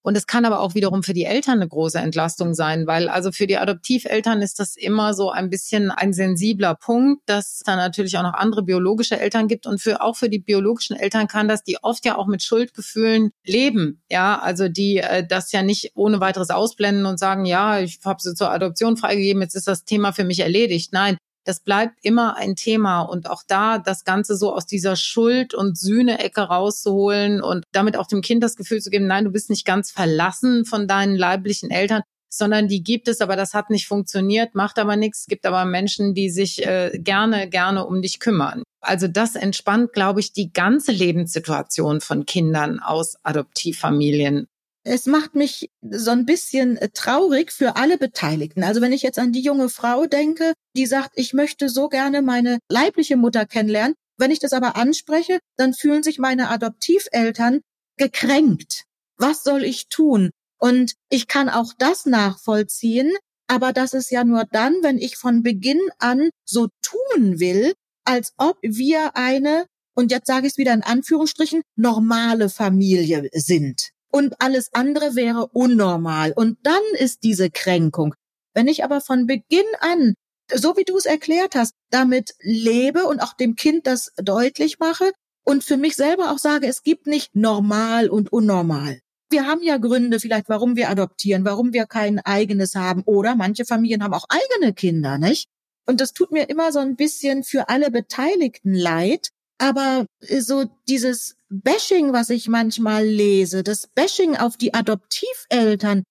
Und 0.05 0.19
es 0.19 0.27
kann 0.27 0.45
aber 0.45 0.61
auch 0.61 0.75
wiederum 0.75 1.03
für 1.03 1.15
die 1.15 1.25
Eltern 1.25 1.61
eine 1.61 1.69
große 1.69 1.99
Entlastung 1.99 2.53
sein, 2.53 2.87
weil 2.87 3.09
also 3.09 3.33
für 3.33 3.47
die 3.47 3.57
Adoptiveltern 3.57 4.43
ist 4.43 4.61
das 4.61 4.77
immer 4.77 5.15
so 5.15 5.31
ein 5.31 5.49
bisschen 5.49 5.91
ein 5.91 6.13
sensibler 6.13 6.75
Punkt, 6.75 7.23
dass 7.25 7.55
es 7.55 7.61
dann 7.61 7.79
natürlich 7.79 8.19
auch 8.19 8.23
noch 8.23 8.35
andere 8.35 8.63
biologische 8.63 9.19
Eltern 9.19 9.49
gibt. 9.49 9.67
Und 9.67 9.81
für 9.81 10.03
auch 10.03 10.17
für 10.17 10.29
die 10.29 10.41
biologischen 10.41 10.95
Eltern 10.95 11.27
kann 11.27 11.49
das, 11.49 11.63
die 11.63 11.79
oft 11.83 12.05
ja 12.05 12.19
auch 12.19 12.27
mit 12.27 12.43
Schuldgefühlen 12.43 13.31
leben. 13.47 14.03
Ja, 14.11 14.39
also 14.39 14.69
die 14.69 14.99
äh, 14.99 15.27
das 15.27 15.53
ja 15.53 15.63
nicht 15.63 15.93
ohne 15.95 16.21
weiteres 16.21 16.51
ausblenden 16.51 17.07
und 17.07 17.19
sagen, 17.19 17.47
ja, 17.47 17.81
ich 17.81 17.99
habe 18.05 18.21
sie 18.21 18.35
zur 18.35 18.51
Adoption 18.51 18.99
freigegeben, 18.99 19.41
jetzt 19.41 19.55
ist 19.55 19.69
das 19.69 19.87
Thema 19.87 20.13
für 20.13 20.25
mich 20.25 20.41
erledigt. 20.41 20.93
Nein, 20.93 21.17
das 21.45 21.61
bleibt 21.61 21.99
immer 22.03 22.37
ein 22.37 22.57
Thema 22.57 23.03
und 23.03 23.29
auch 23.29 23.43
da 23.47 23.79
das 23.79 24.05
Ganze 24.05 24.37
so 24.37 24.53
aus 24.53 24.67
dieser 24.67 24.97
Schuld- 24.97 25.55
und 25.55 25.79
Sühne-Ecke 25.79 26.41
rauszuholen 26.41 27.43
und 27.43 27.65
damit 27.73 27.97
auch 27.97 28.07
dem 28.07 28.23
Kind 28.23 28.43
das 28.43 28.57
Gefühl 28.57 28.81
zu 28.81 28.91
geben, 28.91 29.07
nein, 29.07 29.25
du 29.25 29.31
bist 29.31 29.51
nicht 29.51 29.67
ganz 29.67 29.91
verlassen 29.91 30.65
von 30.65 30.89
deinen 30.89 31.17
leiblichen 31.17 31.71
Eltern, 31.71 32.03
sondern 32.37 32.69
die 32.69 32.83
gibt 32.83 33.09
es, 33.09 33.21
aber 33.21 33.37
das 33.37 33.55
hat 33.55 33.71
nicht 33.71 33.87
funktioniert, 33.87 34.55
macht 34.55 34.79
aber 34.79 34.97
nichts. 34.97 35.27
Gibt 35.27 35.47
aber 35.47 35.65
Menschen, 35.65 36.15
die 36.15 36.31
sich 36.31 36.67
äh, 36.67 36.91
gerne, 36.95 37.49
gerne 37.49 37.87
um 37.87 38.03
dich 38.03 38.19
kümmern. 38.19 38.63
Also 38.81 39.09
das 39.09 39.37
entspannt, 39.37 39.93
glaube 39.93 40.21
ich, 40.21 40.33
die 40.33 40.53
ganze 40.53 40.93
Lebenssituation 40.93 42.01
von 42.01 42.27
Kindern 42.27 42.81
aus 42.81 43.17
Adoptivfamilien 43.23 44.49
es 44.85 45.07
macht 45.07 45.35
mich 45.35 45.71
so 45.83 46.11
ein 46.11 46.27
bisschen 46.27 46.77
äh, 46.77 46.91
traurig 46.91 47.53
für 47.53 47.77
alle 47.77 47.99
Beteiligten. 47.99 48.63
Also 48.63 48.81
wenn 48.81 48.93
ich 48.93 49.03
jetzt 49.03 49.19
an 49.19 49.33
die 49.33 49.41
junge 49.41 49.71
Frau 49.71 50.07
denke, 50.07 50.53
die 50.77 50.87
sagt, 50.87 51.13
ich 51.15 51.33
möchte 51.33 51.69
so 51.69 51.89
gerne 51.89 52.23
meine 52.23 52.59
leibliche 52.71 53.17
Mutter 53.17 53.47
kennenlernen. 53.47 53.95
Wenn 54.19 54.31
ich 54.31 54.39
das 54.39 54.53
aber 54.53 54.77
anspreche, 54.77 55.41
dann 55.57 55.75
fühlen 55.75 56.03
sich 56.03 56.19
meine 56.19 56.51
Adoptiveltern 56.51 57.61
gekränkt. 57.97 58.85
Was 59.17 59.43
soll 59.43 59.65
ich 59.65 59.89
tun? 59.89 60.31
Und 60.59 60.93
ich 61.09 61.27
kann 61.27 61.49
auch 61.49 61.73
das 61.79 62.07
nachvollziehen, 62.07 63.13
aber 63.49 63.73
das 63.73 63.93
ist 63.93 64.11
ja 64.11 64.25
nur 64.25 64.45
dann, 64.51 64.75
wenn 64.83 64.99
ich 64.99 65.17
von 65.17 65.43
Beginn 65.43 65.81
an 65.99 66.31
so 66.45 66.69
tun 66.83 67.41
will, 67.41 67.75
als 68.05 68.33
ob 68.37 68.59
wir 68.63 69.17
eine, 69.17 69.67
und 69.95 70.11
jetzt 70.11 70.27
sage 70.27 70.47
ich 70.47 70.53
es 70.53 70.59
wieder 70.59 70.75
in 70.75 70.83
Anführungsstrichen, 70.83 71.63
normale 71.77 72.49
Familie 72.49 73.29
sind. 73.33 73.94
Und 74.15 74.41
alles 74.41 74.73
andere 74.73 75.17
wäre 75.17 75.49
unnormal. 75.49 76.33
Und 76.37 76.57
dann 76.63 76.83
ist 77.01 77.25
diese 77.25 77.51
Kränkung. 77.51 78.15
Wenn 78.55 78.69
ich 78.69 78.85
aber 78.85 79.01
von 79.01 79.27
Beginn 79.27 79.67
an, 79.81 80.15
so 80.53 80.77
wie 80.77 80.85
du 80.85 80.97
es 80.97 81.05
erklärt 81.05 81.57
hast, 81.57 81.73
damit 81.91 82.37
lebe 82.39 83.07
und 83.07 83.19
auch 83.19 83.33
dem 83.33 83.57
Kind 83.57 83.89
das 83.89 84.13
deutlich 84.17 84.79
mache 84.79 85.11
und 85.45 85.65
für 85.65 85.77
mich 85.77 85.97
selber 85.97 86.31
auch 86.31 86.39
sage, 86.39 86.69
es 86.69 86.85
gibt 86.85 87.09
nicht 87.09 87.35
normal 87.35 88.09
und 88.09 88.33
unnormal. 88.33 89.01
Wir 89.31 89.49
haben 89.49 89.65
ja 89.65 89.79
Gründe 89.79 90.21
vielleicht, 90.21 90.49
warum 90.49 90.77
wir 90.77 90.91
adoptieren, 90.91 91.45
warum 91.45 91.73
wir 91.73 91.87
kein 91.87 92.21
eigenes 92.21 92.77
haben 92.77 93.03
oder 93.07 93.35
manche 93.35 93.65
Familien 93.65 94.05
haben 94.05 94.15
auch 94.15 94.27
eigene 94.29 94.75
Kinder, 94.75 95.19
nicht? 95.19 95.49
Und 95.87 96.01
das 96.01 96.13
tut 96.13 96.31
mir 96.31 96.49
immer 96.49 96.71
so 96.71 96.79
ein 96.79 96.95
bisschen 96.95 97.43
für 97.43 97.69
alle 97.69 97.91
Beteiligten 97.91 98.75
leid, 98.75 99.31
aber 99.59 100.07
so 100.39 100.67
dieses 100.89 101.35
Bashing, 101.63 102.13
was 102.13 102.31
ich 102.31 102.49
manchmal 102.49 103.05
lese, 103.05 103.63
das 103.63 103.87
Bashing 103.87 104.37
auf 104.37 104.57
die 104.57 104.75
Adoptiveltern, 104.75 106.03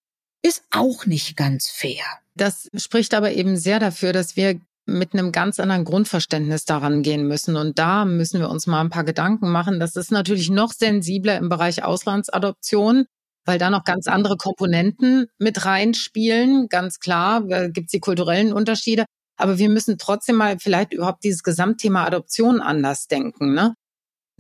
ist 0.41 0.63
auch 0.71 1.05
nicht 1.05 1.35
ganz 1.35 1.69
fair. 1.69 2.03
Das 2.35 2.69
spricht 2.75 3.13
aber 3.13 3.31
eben 3.33 3.57
sehr 3.57 3.79
dafür, 3.79 4.13
dass 4.13 4.35
wir 4.35 4.59
mit 4.85 5.13
einem 5.13 5.31
ganz 5.31 5.59
anderen 5.59 5.85
Grundverständnis 5.85 6.65
daran 6.65 7.03
gehen 7.03 7.27
müssen. 7.27 7.55
Und 7.55 7.79
da 7.79 8.05
müssen 8.05 8.39
wir 8.39 8.49
uns 8.49 8.67
mal 8.67 8.81
ein 8.81 8.89
paar 8.89 9.05
Gedanken 9.05 9.49
machen. 9.49 9.79
Das 9.79 9.95
ist 9.95 10.11
natürlich 10.11 10.49
noch 10.49 10.73
sensibler 10.73 11.37
im 11.37 11.49
Bereich 11.49 11.83
Auslandsadoption, 11.83 13.05
weil 13.45 13.59
da 13.59 13.69
noch 13.69 13.85
ganz 13.85 14.07
andere 14.07 14.35
Komponenten 14.37 15.27
mit 15.37 15.65
reinspielen. 15.65 16.67
Ganz 16.67 16.99
klar, 16.99 17.43
gibt 17.69 17.87
es 17.87 17.91
die 17.91 17.99
kulturellen 17.99 18.51
Unterschiede. 18.51 19.05
Aber 19.37 19.57
wir 19.57 19.69
müssen 19.69 19.97
trotzdem 19.97 20.35
mal 20.35 20.59
vielleicht 20.59 20.93
überhaupt 20.93 21.23
dieses 21.23 21.43
Gesamtthema 21.43 22.05
Adoption 22.05 22.61
anders 22.61 23.07
denken. 23.07 23.53
Ne? 23.53 23.75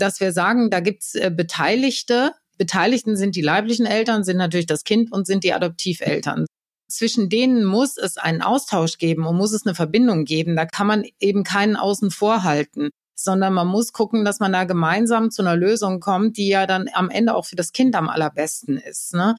Dass 0.03 0.19
wir 0.19 0.33
sagen, 0.33 0.69
da 0.69 0.81
gibt's 0.81 1.15
äh, 1.15 1.31
Beteiligte. 1.33 2.33
Beteiligten 2.57 3.15
sind 3.15 3.37
die 3.37 3.41
leiblichen 3.41 3.85
Eltern, 3.85 4.25
sind 4.25 4.35
natürlich 4.35 4.65
das 4.65 4.83
Kind 4.83 5.13
und 5.13 5.25
sind 5.25 5.45
die 5.45 5.53
Adoptiveltern. 5.53 6.45
Zwischen 6.89 7.29
denen 7.29 7.63
muss 7.63 7.97
es 7.97 8.17
einen 8.17 8.41
Austausch 8.41 8.97
geben 8.97 9.25
und 9.25 9.37
muss 9.37 9.53
es 9.53 9.65
eine 9.65 9.75
Verbindung 9.75 10.25
geben. 10.25 10.57
Da 10.57 10.65
kann 10.65 10.87
man 10.87 11.05
eben 11.21 11.45
keinen 11.45 11.77
außen 11.77 12.11
vorhalten, 12.11 12.89
sondern 13.15 13.53
man 13.53 13.67
muss 13.67 13.93
gucken, 13.93 14.25
dass 14.25 14.41
man 14.41 14.51
da 14.51 14.65
gemeinsam 14.65 15.31
zu 15.31 15.41
einer 15.41 15.55
Lösung 15.55 16.01
kommt, 16.01 16.35
die 16.35 16.49
ja 16.49 16.67
dann 16.67 16.89
am 16.93 17.09
Ende 17.09 17.33
auch 17.33 17.45
für 17.45 17.55
das 17.55 17.71
Kind 17.71 17.95
am 17.95 18.09
allerbesten 18.09 18.77
ist. 18.77 19.13
Ne? 19.13 19.37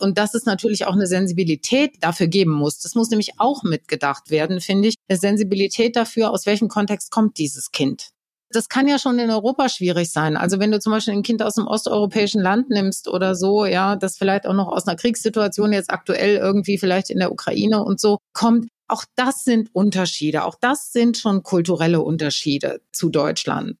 und 0.00 0.18
dass 0.18 0.34
es 0.34 0.46
natürlich 0.46 0.86
auch 0.86 0.92
eine 0.92 1.06
Sensibilität 1.06 1.96
dafür 2.00 2.28
geben 2.28 2.52
muss. 2.52 2.78
Das 2.78 2.94
muss 2.94 3.10
nämlich 3.10 3.38
auch 3.38 3.62
mitgedacht 3.62 4.30
werden, 4.30 4.60
finde 4.60 4.88
ich. 4.88 4.94
Eine 5.08 5.18
Sensibilität 5.18 5.96
dafür, 5.96 6.30
aus 6.30 6.46
welchem 6.46 6.68
Kontext 6.68 7.10
kommt 7.10 7.38
dieses 7.38 7.72
Kind. 7.72 8.10
Das 8.50 8.68
kann 8.68 8.88
ja 8.88 8.98
schon 8.98 9.18
in 9.18 9.30
Europa 9.30 9.68
schwierig 9.68 10.10
sein. 10.10 10.36
Also 10.36 10.58
wenn 10.58 10.70
du 10.70 10.80
zum 10.80 10.92
Beispiel 10.92 11.14
ein 11.14 11.22
Kind 11.22 11.42
aus 11.42 11.58
einem 11.58 11.66
osteuropäischen 11.66 12.40
Land 12.40 12.70
nimmst 12.70 13.08
oder 13.08 13.34
so, 13.34 13.66
ja, 13.66 13.96
das 13.96 14.16
vielleicht 14.16 14.46
auch 14.46 14.54
noch 14.54 14.68
aus 14.68 14.86
einer 14.86 14.96
Kriegssituation 14.96 15.72
jetzt 15.72 15.90
aktuell 15.90 16.36
irgendwie 16.36 16.78
vielleicht 16.78 17.10
in 17.10 17.18
der 17.18 17.30
Ukraine 17.30 17.84
und 17.84 18.00
so 18.00 18.18
kommt, 18.32 18.68
auch 18.88 19.04
das 19.16 19.44
sind 19.44 19.68
Unterschiede. 19.74 20.44
Auch 20.44 20.56
das 20.58 20.92
sind 20.92 21.18
schon 21.18 21.42
kulturelle 21.42 22.00
Unterschiede 22.00 22.80
zu 22.90 23.10
Deutschland. 23.10 23.76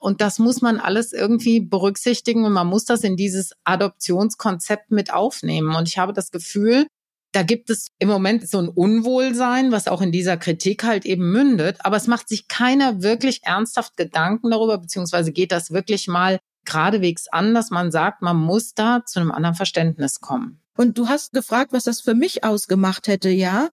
Und 0.00 0.22
das 0.22 0.38
muss 0.38 0.62
man 0.62 0.80
alles 0.80 1.12
irgendwie 1.12 1.60
berücksichtigen 1.60 2.44
und 2.44 2.52
man 2.52 2.66
muss 2.66 2.86
das 2.86 3.04
in 3.04 3.16
dieses 3.16 3.52
Adoptionskonzept 3.64 4.90
mit 4.90 5.12
aufnehmen. 5.12 5.74
Und 5.76 5.88
ich 5.88 5.98
habe 5.98 6.14
das 6.14 6.30
Gefühl, 6.30 6.86
da 7.32 7.42
gibt 7.42 7.70
es 7.70 7.88
im 7.98 8.08
Moment 8.08 8.48
so 8.48 8.58
ein 8.58 8.68
Unwohlsein, 8.68 9.70
was 9.72 9.86
auch 9.86 10.00
in 10.00 10.12
dieser 10.12 10.36
Kritik 10.36 10.84
halt 10.84 11.04
eben 11.06 11.30
mündet. 11.30 11.78
Aber 11.80 11.96
es 11.96 12.06
macht 12.06 12.28
sich 12.28 12.48
keiner 12.48 13.02
wirklich 13.02 13.40
ernsthaft 13.44 13.96
Gedanken 13.96 14.50
darüber, 14.50 14.78
beziehungsweise 14.78 15.32
geht 15.32 15.52
das 15.52 15.70
wirklich 15.70 16.08
mal 16.08 16.40
geradewegs 16.64 17.28
an, 17.28 17.54
dass 17.54 17.70
man 17.70 17.90
sagt, 17.90 18.22
man 18.22 18.36
muss 18.36 18.74
da 18.74 19.04
zu 19.04 19.20
einem 19.20 19.30
anderen 19.30 19.54
Verständnis 19.54 20.20
kommen. 20.20 20.60
Und 20.76 20.98
du 20.98 21.08
hast 21.08 21.32
gefragt, 21.32 21.72
was 21.72 21.84
das 21.84 22.00
für 22.00 22.14
mich 22.14 22.44
ausgemacht 22.44 23.06
hätte, 23.06 23.30
ja? 23.30 23.68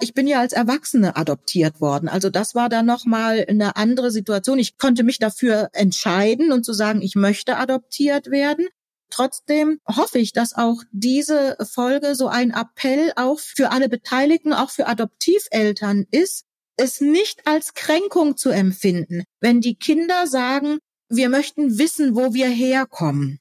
Ich 0.00 0.14
bin 0.14 0.26
ja 0.26 0.40
als 0.40 0.52
Erwachsene 0.52 1.16
adoptiert 1.16 1.80
worden. 1.80 2.08
Also 2.08 2.28
das 2.28 2.54
war 2.54 2.68
dann 2.68 2.86
nochmal 2.86 3.44
eine 3.48 3.76
andere 3.76 4.10
Situation. 4.10 4.58
Ich 4.58 4.76
konnte 4.76 5.04
mich 5.04 5.18
dafür 5.18 5.68
entscheiden 5.72 6.52
und 6.52 6.64
zu 6.64 6.72
sagen, 6.72 7.00
ich 7.00 7.14
möchte 7.14 7.56
adoptiert 7.56 8.30
werden. 8.30 8.66
Trotzdem 9.10 9.78
hoffe 9.86 10.18
ich, 10.18 10.32
dass 10.32 10.54
auch 10.54 10.82
diese 10.92 11.56
Folge 11.70 12.14
so 12.14 12.28
ein 12.28 12.50
Appell 12.50 13.12
auch 13.16 13.38
für 13.38 13.70
alle 13.70 13.88
Beteiligten, 13.88 14.52
auch 14.52 14.70
für 14.70 14.86
Adoptiveltern 14.86 16.06
ist, 16.10 16.44
es 16.76 17.00
nicht 17.00 17.46
als 17.46 17.74
Kränkung 17.74 18.36
zu 18.36 18.50
empfinden, 18.50 19.24
wenn 19.40 19.60
die 19.60 19.76
Kinder 19.76 20.26
sagen, 20.26 20.78
wir 21.08 21.28
möchten 21.28 21.78
wissen, 21.78 22.16
wo 22.16 22.34
wir 22.34 22.48
herkommen. 22.48 23.38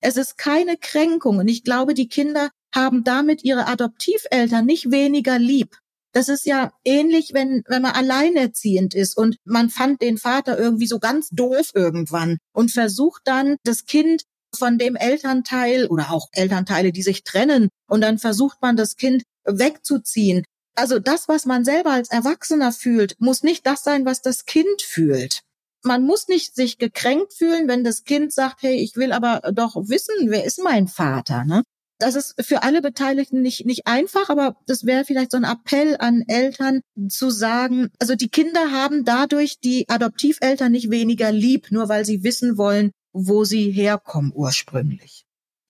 Es 0.00 0.16
ist 0.16 0.38
keine 0.38 0.76
Kränkung 0.78 1.38
und 1.38 1.48
ich 1.48 1.62
glaube, 1.62 1.92
die 1.92 2.08
Kinder 2.08 2.50
haben 2.74 3.04
damit 3.04 3.44
ihre 3.44 3.66
Adoptiveltern 3.66 4.64
nicht 4.64 4.90
weniger 4.90 5.38
lieb. 5.38 5.76
Das 6.12 6.28
ist 6.28 6.44
ja 6.44 6.72
ähnlich, 6.84 7.30
wenn, 7.34 7.62
wenn 7.68 7.82
man 7.82 7.92
alleinerziehend 7.92 8.94
ist 8.94 9.16
und 9.16 9.36
man 9.44 9.70
fand 9.70 10.02
den 10.02 10.18
Vater 10.18 10.58
irgendwie 10.58 10.86
so 10.86 10.98
ganz 10.98 11.28
doof 11.30 11.70
irgendwann 11.74 12.38
und 12.52 12.72
versucht 12.72 13.22
dann 13.26 13.56
das 13.62 13.84
Kind 13.84 14.24
von 14.56 14.78
dem 14.78 14.96
Elternteil 14.96 15.86
oder 15.86 16.10
auch 16.10 16.28
Elternteile, 16.32 16.92
die 16.92 17.02
sich 17.02 17.24
trennen 17.24 17.68
und 17.88 18.00
dann 18.00 18.18
versucht 18.18 18.60
man 18.62 18.76
das 18.76 18.96
Kind 18.96 19.22
wegzuziehen. 19.44 20.44
Also 20.74 20.98
das, 20.98 21.28
was 21.28 21.46
man 21.46 21.64
selber 21.64 21.90
als 21.90 22.10
Erwachsener 22.10 22.72
fühlt, 22.72 23.16
muss 23.20 23.42
nicht 23.42 23.66
das 23.66 23.84
sein, 23.84 24.04
was 24.04 24.22
das 24.22 24.44
Kind 24.44 24.82
fühlt. 24.82 25.40
Man 25.82 26.04
muss 26.04 26.28
nicht 26.28 26.54
sich 26.54 26.78
gekränkt 26.78 27.32
fühlen, 27.32 27.68
wenn 27.68 27.84
das 27.84 28.04
Kind 28.04 28.32
sagt, 28.32 28.62
hey, 28.62 28.76
ich 28.76 28.96
will 28.96 29.12
aber 29.12 29.40
doch 29.52 29.76
wissen, 29.76 30.30
wer 30.30 30.44
ist 30.44 30.62
mein 30.62 30.88
Vater, 30.88 31.44
ne? 31.44 31.62
das 32.00 32.16
ist 32.16 32.34
für 32.40 32.62
alle 32.62 32.80
Beteiligten 32.80 33.42
nicht, 33.42 33.66
nicht 33.66 33.86
einfach, 33.86 34.30
aber 34.30 34.56
das 34.66 34.86
wäre 34.86 35.04
vielleicht 35.04 35.30
so 35.30 35.36
ein 35.36 35.44
Appell 35.44 35.96
an 35.98 36.24
Eltern 36.26 36.80
zu 37.08 37.30
sagen, 37.30 37.90
also 37.98 38.14
die 38.14 38.30
Kinder 38.30 38.72
haben 38.72 39.04
dadurch 39.04 39.60
die 39.60 39.88
Adoptiveltern 39.88 40.72
nicht 40.72 40.90
weniger 40.90 41.30
lieb, 41.30 41.70
nur 41.70 41.88
weil 41.88 42.04
sie 42.04 42.24
wissen 42.24 42.56
wollen, 42.56 42.90
wo 43.12 43.44
sie 43.44 43.70
herkommen 43.70 44.32
ursprünglich. 44.34 45.24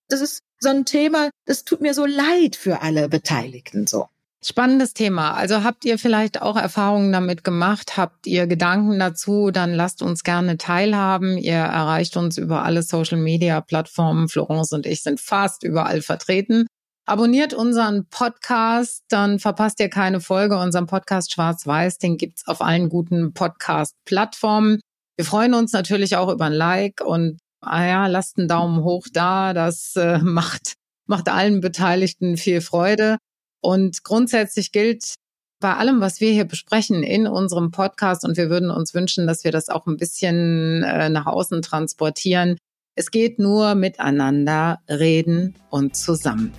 Das 0.08 0.20
ist 0.20 0.42
so 0.58 0.68
ein 0.68 0.84
Thema, 0.84 1.30
das 1.46 1.64
tut 1.64 1.80
mir 1.80 1.94
so 1.94 2.04
leid 2.04 2.56
für 2.56 2.82
alle 2.82 3.08
Beteiligten 3.08 3.86
so. 3.86 4.08
Spannendes 4.42 4.94
Thema. 4.94 5.34
Also 5.34 5.64
habt 5.64 5.84
ihr 5.84 5.98
vielleicht 5.98 6.40
auch 6.40 6.56
Erfahrungen 6.56 7.12
damit 7.12 7.44
gemacht? 7.44 7.98
Habt 7.98 8.26
ihr 8.26 8.46
Gedanken 8.46 8.98
dazu? 8.98 9.50
Dann 9.50 9.74
lasst 9.74 10.00
uns 10.00 10.24
gerne 10.24 10.56
teilhaben. 10.56 11.36
Ihr 11.36 11.56
erreicht 11.56 12.16
uns 12.16 12.38
über 12.38 12.64
alle 12.64 12.82
Social 12.82 13.18
Media 13.18 13.60
Plattformen. 13.60 14.30
Florence 14.30 14.72
und 14.72 14.86
ich 14.86 15.02
sind 15.02 15.20
fast 15.20 15.62
überall 15.62 16.00
vertreten. 16.00 16.66
Abonniert 17.04 17.52
unseren 17.52 18.06
Podcast, 18.06 19.04
dann 19.08 19.40
verpasst 19.40 19.78
ihr 19.80 19.90
keine 19.90 20.20
Folge. 20.20 20.58
Unseren 20.58 20.86
Podcast 20.86 21.34
Schwarz-Weiß, 21.34 21.98
den 21.98 22.16
gibt's 22.16 22.46
auf 22.46 22.62
allen 22.62 22.88
guten 22.88 23.34
Podcast-Plattformen. 23.34 24.80
Wir 25.20 25.26
freuen 25.26 25.52
uns 25.52 25.74
natürlich 25.74 26.16
auch 26.16 26.32
über 26.32 26.46
ein 26.46 26.54
Like 26.54 27.02
und 27.04 27.40
ah 27.60 27.84
ja, 27.84 28.06
lasst 28.06 28.38
einen 28.38 28.48
Daumen 28.48 28.82
hoch 28.82 29.06
da. 29.12 29.52
Das 29.52 29.94
äh, 29.94 30.16
macht, 30.22 30.76
macht 31.04 31.28
allen 31.28 31.60
Beteiligten 31.60 32.38
viel 32.38 32.62
Freude. 32.62 33.18
Und 33.60 34.02
grundsätzlich 34.02 34.72
gilt 34.72 35.16
bei 35.60 35.74
allem, 35.74 36.00
was 36.00 36.22
wir 36.22 36.32
hier 36.32 36.46
besprechen 36.46 37.02
in 37.02 37.26
unserem 37.26 37.70
Podcast, 37.70 38.24
und 38.24 38.38
wir 38.38 38.48
würden 38.48 38.70
uns 38.70 38.94
wünschen, 38.94 39.26
dass 39.26 39.44
wir 39.44 39.52
das 39.52 39.68
auch 39.68 39.86
ein 39.86 39.98
bisschen 39.98 40.84
äh, 40.84 41.10
nach 41.10 41.26
außen 41.26 41.60
transportieren. 41.60 42.56
Es 42.94 43.10
geht 43.10 43.38
nur 43.38 43.74
miteinander 43.74 44.78
reden 44.88 45.54
und 45.68 45.96
zusammen. 45.96 46.54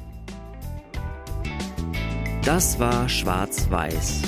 Das 2.45 2.79
war 2.79 3.09
Schwarz-Weiß, 3.09 4.21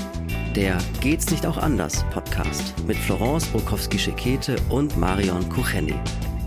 der 0.56 0.78
Geht's 1.02 1.32
nicht 1.32 1.46
auch 1.46 1.58
anders 1.58 2.04
Podcast 2.12 2.74
mit 2.86 2.98
Florence 2.98 3.48
Brokowski-Schekete 3.48 4.56
und 4.70 4.98
Marion 4.98 5.48
Kucheni. 5.50 5.96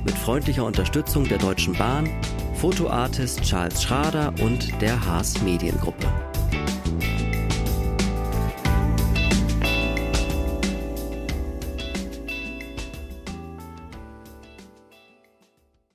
Mit 0.04 0.14
freundlicher 0.14 0.64
Unterstützung 0.64 1.24
der 1.24 1.38
Deutschen 1.38 1.74
Bahn 1.74 2.08
Fotoartist 2.54 3.42
Charles 3.42 3.82
Schrader 3.82 4.32
und 4.40 4.80
der 4.80 5.04
Haas 5.04 5.42
Mediengruppe. 5.42 6.06